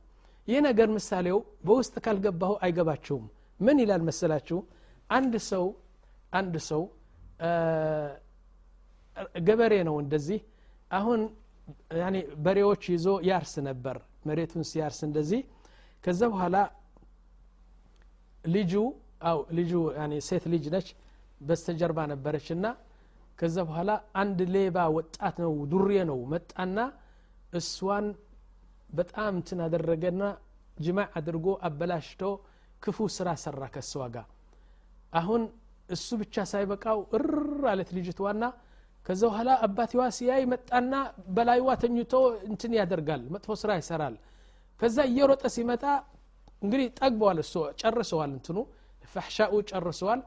ይህ 0.49 0.61
ነገር 0.69 0.89
ምሳሌው 0.97 1.39
በውስጥ 1.67 1.95
ካልገባሁ 2.05 2.53
አይገባችሁም። 2.65 3.25
ምን 3.61 3.77
ይላል 3.83 4.03
መሰላችሁ? 4.09 4.59
አንድ 5.11 5.35
ሰው 5.51 5.65
አንድ 6.33 6.55
ሰው 6.69 6.83
ገበሬ 9.46 9.74
ነው 9.88 9.96
እንደዚህ። 10.02 10.40
አሁን 10.90 11.20
ያኔ 12.00 12.16
በሬዎች 12.44 12.83
ይዞ 12.94 13.07
ያርስ 13.29 13.55
ነበር 13.68 13.96
መሬቱን 14.29 14.64
ሲያርስ 14.70 15.00
እንደዚህ። 15.09 15.40
ከዛ 16.05 16.20
በኋላ 16.33 16.57
ልጁ 18.48 18.72
አው 19.29 19.38
ልጁ 19.59 19.70
ያኔ 19.98 20.12
ሴት 20.29 20.44
ልጅ 20.52 20.64
ነች 20.74 20.88
በስተጀርባ 21.40 21.98
ነበረች 22.12 22.46
እና 22.57 22.66
ከዛ 23.38 23.57
በኋላ 23.68 23.90
አንድ 24.20 24.38
ሌባ 24.55 24.76
ወጣት 24.96 25.37
ነው 25.44 25.55
ዱሬ 25.72 25.90
ነው 26.11 26.18
መጣና 26.33 26.79
እሷን 27.52 28.07
በጣም 28.90 29.33
እንትን 29.38 29.59
አደረገና 29.66 30.22
ጅማዕ 30.76 31.09
አድርጎ 31.18 31.46
አበላሽቶ 31.68 32.22
ክፉ 32.83 32.98
ስራ 33.16 33.29
ሰራ 33.42 33.62
ከእስዋ 33.74 34.05
ጋር። 34.14 34.26
አሁን 35.12 35.42
እሱ 35.88 36.09
ብቻ 36.22 36.44
ሳይበቃው 36.52 36.98
እር 37.16 37.26
አለት 37.72 37.90
ልጅትዋና 37.96 38.44
ከዛ 39.07 39.23
በኋላ 39.29 39.51
አባትዋ 39.66 40.03
ሲያይ 40.16 40.42
መጣና 40.53 40.92
በላይዋ 41.37 41.69
ተኝቶ 41.83 42.12
እንትን 42.49 42.73
ያደርጋል 42.79 43.23
መጥፎ 43.35 43.51
ስራ 43.61 43.71
ይሰራል። 43.81 44.14
ከዛ 44.81 44.97
እየሮጠ 45.11 45.42
ሲመጣ 45.57 45.85
እንግዲህ 46.62 46.87
ጠግበዋል 46.99 47.38
እሱ 47.45 47.55
ጨርሰዋል 47.81 48.31
እንትኑ 48.37 48.59
ፈሕሻኡ 49.12 49.53
ጨርሰዋል። 49.71 50.21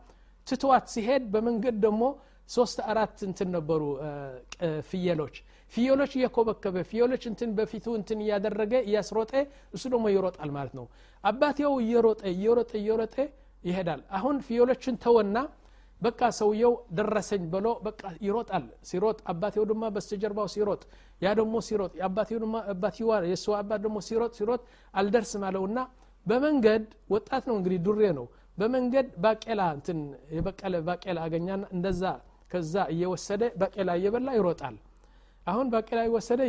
ትትዋት 0.47 0.85
ሲሄድ 0.93 1.23
በመንገድ 1.33 1.75
ደግሞ 1.85 2.03
ሶስት 2.49 2.77
አራት 2.91 3.17
እንትን 3.27 3.49
ነበሩ 3.55 3.81
ፍየሎች። 4.89 5.35
ፍየሎች 5.73 6.11
እየኮበከበ 6.17 6.77
ፍየሎች 6.91 7.23
እንትን 7.31 7.49
በፊቱ 7.57 7.85
እንትን 7.99 8.19
እያደረገ 8.25 8.73
እያስሮጠ 8.87 9.31
እሱ 9.75 9.83
ደግሞ 9.93 10.05
ይሮጣል 10.13 10.51
ማለት 10.55 10.73
ነው። 10.79 10.85
አባትየው 11.23 11.75
እየሮጠ 11.83 12.21
እየሮጠ 12.33 12.71
እየሮጠ 12.81 13.15
ይሄዳል። 13.63 14.01
አሁን 14.17 14.35
ፍየሎችን 14.47 14.95
ተወና 15.05 15.37
በቃ 16.01 16.21
ሰውየው 16.37 16.73
ደረሰኝ 16.97 17.43
ብሎ 17.53 17.67
በቃ 17.85 18.01
ይሮጣል። 18.25 18.65
ሲሮጥ 18.89 19.17
አባቴው 19.31 19.63
ድማ 19.69 19.83
በስተጀርባው 19.95 20.47
ሲሮጥ 20.53 20.81
ያ 21.21 21.33
ደግሞ 21.39 21.55
ሲሮጥ 21.67 21.91
አባትዋ 22.71 23.09
የእሱ 23.29 23.47
አባት 23.59 23.79
ደግሞ 23.85 23.97
ሲሮጥ 24.07 24.31
ሲሮጥ 24.39 24.61
አልደርስም 24.93 25.43
አለውና 25.49 25.79
በመንገድ 26.25 26.83
ወጣት 27.13 27.43
ነው 27.49 27.55
እንግዲህ 27.59 27.79
ዱሬ 27.85 28.01
ነው። 28.19 28.25
በመንገድ 28.57 29.07
ባቄላ 29.23 29.61
እንትን 29.77 29.99
የበቀለ 30.35 30.75
ባቄላ 30.87 31.17
አገኛና 31.27 31.63
እንደዛ 31.75 32.03
ከዛ 32.51 32.75
እየወሰደ 32.93 33.43
ባቄላ 33.61 33.89
እየበላ 33.99 34.29
ይሮጣል። 34.37 34.75
አሁን 35.47 35.67
ባቄላ 35.73 35.99
እየወሰደ 36.05 36.41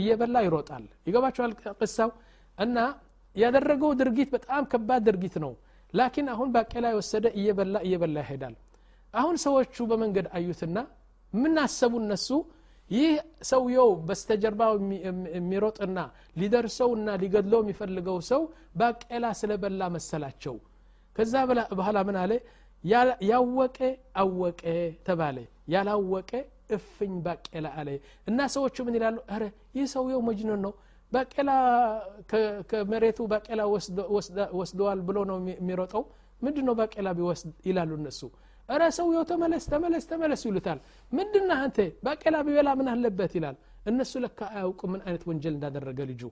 እየበላ 0.00 0.36
ይሮጣል። 0.46 0.84
ይገባቸዋል 1.08 1.52
ቅሳው? 1.80 2.10
እና 2.58 2.76
ያደረገው 3.36 3.90
ድርጊት 4.00 4.28
በጣም 4.34 4.62
ከባድ 4.72 5.02
ድርጊት 5.08 5.36
ነው። 5.44 5.52
ላኪን 5.94 6.26
አሁን 6.34 6.48
ባቄላ 6.54 6.86
የወሰደ 6.92 7.26
እየበላ 7.38 7.76
እየበላ 7.86 8.16
ይሄዳል 8.24 8.54
አሁን 9.18 9.36
ሰዎቹ 9.44 9.76
በመንገድ 9.90 10.26
አዩትና 10.36 10.78
ምን 11.32 11.54
አሰቡ 11.62 11.94
እነሱ? 12.02 12.28
ይህ 12.90 13.10
ሰውየው 13.48 13.90
በስተጀርባው 14.08 14.74
የሚሮጥና 15.36 15.98
ሊደርሰውና 16.40 17.08
ሊገድለው 17.22 17.60
የሚፈልገው 17.64 18.18
ሰው 18.30 18.42
ባቄላ 18.80 19.24
ስለበላ 19.40 19.82
መሰላቸው። 19.96 20.54
ከዛ 21.16 21.34
በኋላ 21.78 21.98
ምን 22.08 22.16
አለ? 22.22 22.32
ያወቀ 23.30 23.78
አወቀ 24.22 24.62
ተባለ። 25.06 25.38
ያላወቀ 25.74 26.30
እፍኝ 26.76 27.14
ባቄላ 27.26 27.66
አለ። 27.80 27.88
እና 28.28 28.38
ሰዎቹ 28.54 28.76
ምን 28.86 28.96
ይላሉ? 28.98 29.16
ረ 29.34 29.44
ይህ 29.76 29.86
ሰውየው 29.94 30.22
መጅኑን 30.28 30.60
ነው። 30.66 30.72
ባቄላ 31.12 31.50
ከመሬቱ 32.70 33.18
ባቄላ 33.32 33.60
ወስደዋል 34.58 35.00
ብሎ 35.08 35.18
ነው 35.30 35.36
የሚሮጠው 35.52 36.02
ምንድ 36.42 36.58
ነው 36.66 36.74
ባቄላ 36.80 37.08
ቢወስድ 37.18 37.52
ይላሉ 37.68 37.90
እነሱ 38.00 38.20
እረ 38.68 38.82
ሰውየው 38.96 39.24
ተመለስ 39.30 39.64
ተመለስ 39.72 40.04
ተመለስ 40.10 40.42
ይሉታል። 40.48 40.78
ምንድና 41.12 41.50
አንተ? 41.64 41.76
ባቄላ 42.04 42.36
ቢበላ 42.46 42.68
ምን 42.78 42.88
አለበት 42.92 43.32
ይላል። 43.38 43.56
እነሱ 43.86 44.12
ለካ 44.24 44.40
አያውቁ 44.52 44.80
ምን 44.92 45.00
አይነት 45.06 45.22
ወንጀል 45.28 45.54
እንዳደረገ 45.56 45.98
ልጁ። 46.10 46.22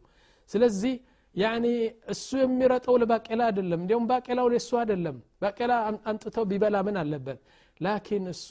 ስለዚህ 0.50 0.94
ያኒ 1.34 1.64
እሱ 2.12 2.28
የሚረጠው 2.42 2.94
ለባቄላ 3.00 3.40
አይደለም 3.48 3.80
እንዲሁም 3.82 4.04
ባቄላው 4.10 4.46
ለእሱ 4.52 4.70
አይደለም። 4.82 5.16
ባቄላ 5.42 5.72
አንጥተው 6.10 6.44
ቢበላ 6.50 6.76
ምን 6.86 6.96
አለበት? 7.02 7.38
ላኪን 7.80 8.24
እሱ 8.32 8.48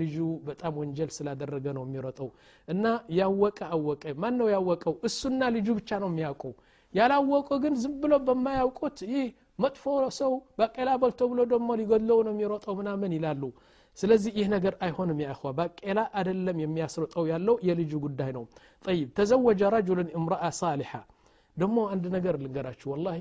ልጁ 0.00 0.16
በጣም 0.48 0.72
ወንጀል 0.80 1.10
ስላደረገ 1.16 1.66
ነው 1.76 1.84
የሚሮጠው 1.86 2.28
እና 2.68 2.84
ያወቀ 3.18 3.58
አወቀ። 3.74 4.02
ማን 4.22 4.34
ነው 4.40 4.48
ያወቀው? 4.54 4.94
እሱና 5.08 5.40
ልጁ 5.56 5.68
ብቻ 5.78 5.90
ነው 6.02 6.10
የሚያውቁ። 6.12 6.42
ያላወቁ 6.92 7.48
ግን 7.62 7.74
ዝም 7.82 7.94
ብሎ 8.02 8.12
በማያውቁት 8.26 8.98
ይህ 9.10 9.26
መጥፎ 9.60 9.84
ሰው 10.18 10.32
ባቄላ 10.58 10.90
በልቶ 11.00 11.20
ብሎ 11.30 11.40
ደግሞ 11.52 11.68
ሊገድለው 11.80 12.18
ነው 12.26 12.32
የሚሮጠው 12.34 12.74
ምናምን 12.80 13.12
ይላሉ። 13.16 13.42
ስለዚህ 13.98 14.32
ይህ 14.38 14.48
ነገር 14.54 14.74
አይሆንም 14.84 15.18
ያእኸ 15.24 15.42
ባቄላ 15.58 16.00
አደለም 16.18 16.58
የሚያስሮጠው 16.62 17.24
ያለው 17.32 17.56
የልጁ 17.68 17.92
ጉዳይ 18.04 18.30
ነው። 18.36 18.44
ጠይብ 18.84 19.08
ተዘወጀ 19.18 19.62
ረጁልን 19.74 20.10
እምረአ 20.18 20.50
ሳሊሓ። 20.60 20.92
ደግሞ 21.56 21.78
አንድ 21.94 22.04
ነገር 22.16 22.34
ልንገራችሁ 22.42 22.88
ወላሂ 22.94 23.18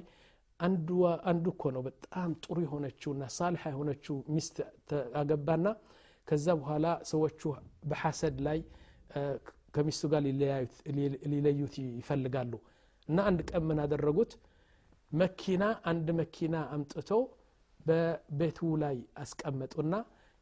አንዱ 0.59 0.89
እኮ 1.51 1.63
ነው 1.75 1.81
በጣም 1.85 2.29
ጥሩ 2.43 2.57
የሆነችውና 2.63 3.23
ሳልሓ 3.35 3.63
የሆነችው 3.73 4.15
ሚስት 4.35 4.55
አገባና 5.21 5.67
ከዛ 6.27 6.47
በኋላ 6.59 6.87
ሰዎቹ 7.11 7.41
በሐሰድ 7.89 8.37
ላይ 8.47 8.59
ከሚስቱ 9.75 10.03
ጋር 10.11 10.21
ሊለዩት 11.31 11.75
ይፈልጋሉ። 11.99 12.53
እና 13.09 13.19
አንድ 13.29 13.39
ቀን 13.49 13.63
ምን 13.69 13.79
አደረጉት 13.83 14.31
መኪና 15.11 15.63
አንድ 15.89 16.07
መኪና 16.19 16.55
አምጥተው 16.73 17.21
በቤቱ 17.79 18.59
ላይ 18.83 18.97
አስቀመጡና 19.23 19.93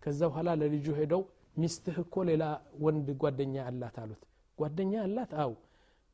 ከዛ 0.02 0.20
በኋላ 0.30 0.50
ለልጁ 0.62 0.88
ሄደው 1.00 1.22
ሚስትህ 1.58 1.96
እኮ 2.04 2.16
ሌላ 2.30 2.44
ወንድ 2.84 3.08
ጓደኛ 3.22 3.56
አላት 3.70 3.96
አሉት። 4.02 4.22
ጓደኛ 4.58 4.94
አላት? 5.06 5.32
አው 5.44 5.52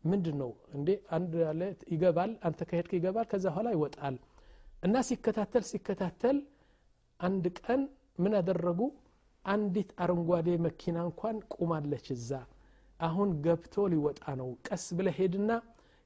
ምንድን 0.03 0.35
ነው 0.41 0.51
እንዴ 0.77 0.87
አንድ 1.15 1.33
ይገባል 1.93 2.31
አንተ 2.47 2.59
ከሄድክ 2.69 2.91
ይገባል 2.97 3.25
ከዛ 3.31 3.45
በኋላ 3.49 3.67
ይወጣል። 3.75 4.15
እና 4.83 4.95
ሲከታተል 5.09 5.63
ሲከታተል 5.71 6.37
አንድ 7.19 7.45
ቀን 7.59 7.81
ምን 8.19 8.33
አደረጉ? 8.39 8.79
አንዲት 9.45 9.89
አረንጓዴ 10.03 10.49
መኪና 10.65 10.97
እንኳን 11.07 11.37
ቁማለች 11.55 12.05
እዛ። 12.15 12.29
አሁን 12.99 13.29
ገብቶ 13.45 13.85
ሊወጣ 13.93 14.23
ነው። 14.39 14.49
ቀስ 14.67 14.83
ብለ 14.97 15.07
ሄድና 15.17 15.49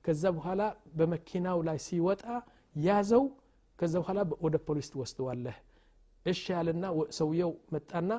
ከዛ 0.08 0.24
በኋላ 0.36 0.62
በመኪናው 0.98 1.60
ላይ 1.68 1.78
ሲወጣ 1.86 2.24
ያዘው። 2.76 3.24
ከዛ 3.80 3.94
በኋላ 4.02 4.20
ወደ 4.46 4.56
ፖሊስ 4.68 4.88
ትወስደዋለህ። 4.94 5.56
እሺ 6.26 6.44
ያለና 6.56 6.86
ሰውየው 7.18 7.52
መጣና 7.74 8.10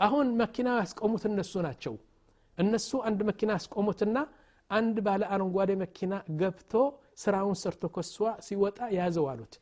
አሁን 0.00 0.26
መኪና 0.40 0.68
ያስቆሙት 0.80 1.24
እነሱ 1.30 1.52
ናቸው። 1.66 1.94
እነሱ 2.58 2.90
አንድ 3.08 3.20
መኪና 3.30 3.50
ያስቆሙትና 3.56 4.16
አንድ 4.70 4.96
ባለ 5.06 5.22
አረንጓዴ 5.34 5.70
መኪና 5.82 6.12
ገብቶ 6.40 6.72
ስራውን 7.22 7.56
ሰርቶ 7.62 7.84
ከሷ 7.96 8.14
ሲወጣ 8.46 8.78
ያዘው 8.98 9.26
አሉት። 9.32 9.54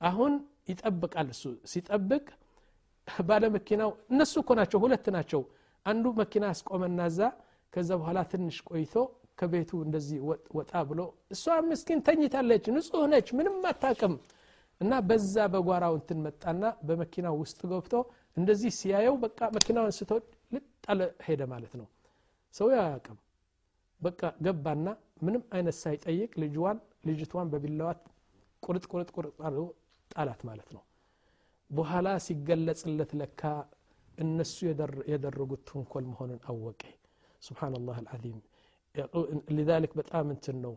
አሁን 0.00 0.32
ይጠብቃል 0.70 1.28
እሱ። 1.34 1.42
ሲጠብቅ 1.72 2.24
ባለ 3.22 3.44
መኪናው 3.56 3.90
እነሱ 4.12 4.34
እኮ 4.42 4.50
ናቸው 4.60 4.78
ሁለት 4.84 5.06
ናቸው። 5.16 5.42
አንዱ 5.86 6.04
መኪና 6.20 6.44
ያስቆመና 6.52 7.00
እዛ 7.10 7.20
ከዛ 7.72 7.90
በኋላ 8.00 8.18
ትንሽ 8.32 8.58
ቆይቶ 8.68 8.94
ከቤቱ 9.38 9.70
እንደዚህ 9.86 10.18
ወጣ 10.58 10.72
ብሎ 10.90 11.00
እሷ 11.34 11.54
ምስኪን 11.68 12.00
ተኝታለች 12.06 12.64
ንጹህ 12.74 13.04
ነች 13.12 13.28
ምንም 13.38 13.56
አታቅም 13.70 14.14
እና 14.80 14.92
በዛ 15.08 15.34
በጓራው 15.54 15.94
እንትን 15.98 16.18
መጣና 16.26 16.62
በመኪናው 16.86 17.34
ውስጥ 17.42 17.60
ገብቶ 17.72 17.94
እንደዚህ 18.36 18.72
ሲያየው 18.78 19.16
በቃ 19.24 19.40
መኪናውን 19.56 19.92
ስቶ 19.98 20.12
ልጣለ 20.52 21.00
ሄደ 21.26 21.42
ማለት 21.52 21.74
ነው 21.80 21.86
ሰው 22.54 22.68
ያቅም 22.76 23.18
በቃ 24.00 24.22
ገባና 24.46 24.86
ምንም 25.26 25.42
አይነት 25.56 25.76
ሳይጠይቅ 25.82 26.32
ልጅዋን 26.42 26.78
ልጅቷን 27.08 27.50
በቢላዋት 27.52 28.00
ቁርጥ 28.62 28.84
ቁርጥ 28.92 29.08
ቁርጥ 29.16 29.34
አድርጎ 29.46 29.64
ጣላት 30.10 30.40
ማለት 30.48 30.68
ነው 30.76 30.82
በኋላ 31.70 32.08
ሲገለጽለት 32.26 33.12
ለካ 33.20 33.42
እነሱ 34.18 34.56
የደረጉት 35.12 35.62
ተንኮል 35.70 36.04
መሆኑን 36.10 36.40
አወቀ 36.50 36.82
ስብናላህ 37.42 37.96
አልዓዚም 38.02 38.38
لذلك 39.57 39.91
በጣም 39.99 40.25
እንትን 40.35 40.57
ነው 40.65 40.73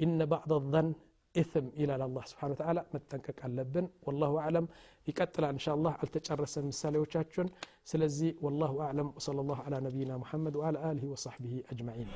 إن 0.00 0.18
بعض 0.34 0.50
الظن 0.52 0.88
إثم 1.34 1.66
إلى 1.80 1.92
الله 2.08 2.24
سبحانه 2.32 2.52
وتعالى 2.56 2.80
መጠንቀቅ 2.94 3.38
አለብን 3.46 3.86
والله 4.06 4.32
أعلم 4.42 4.64
ይቀጥላል 5.08 5.52
إن 5.56 5.62
شاء 5.66 5.74
الله 5.78 5.92
አልተጨረሰም 6.02 6.64
ምሳሌዎቻችን 6.72 7.46
ስለዚህ 7.92 8.30
والله 8.44 8.72
أعلم 8.86 9.06
وصلى 9.16 9.40
الله 9.44 9.58
على 9.66 9.76
نبينا 9.86 10.14
محمد 10.22 10.54
وعلى 10.60 10.78
آله 10.90 11.04
وصحبه 11.14 11.54
أجمعين 11.72 12.08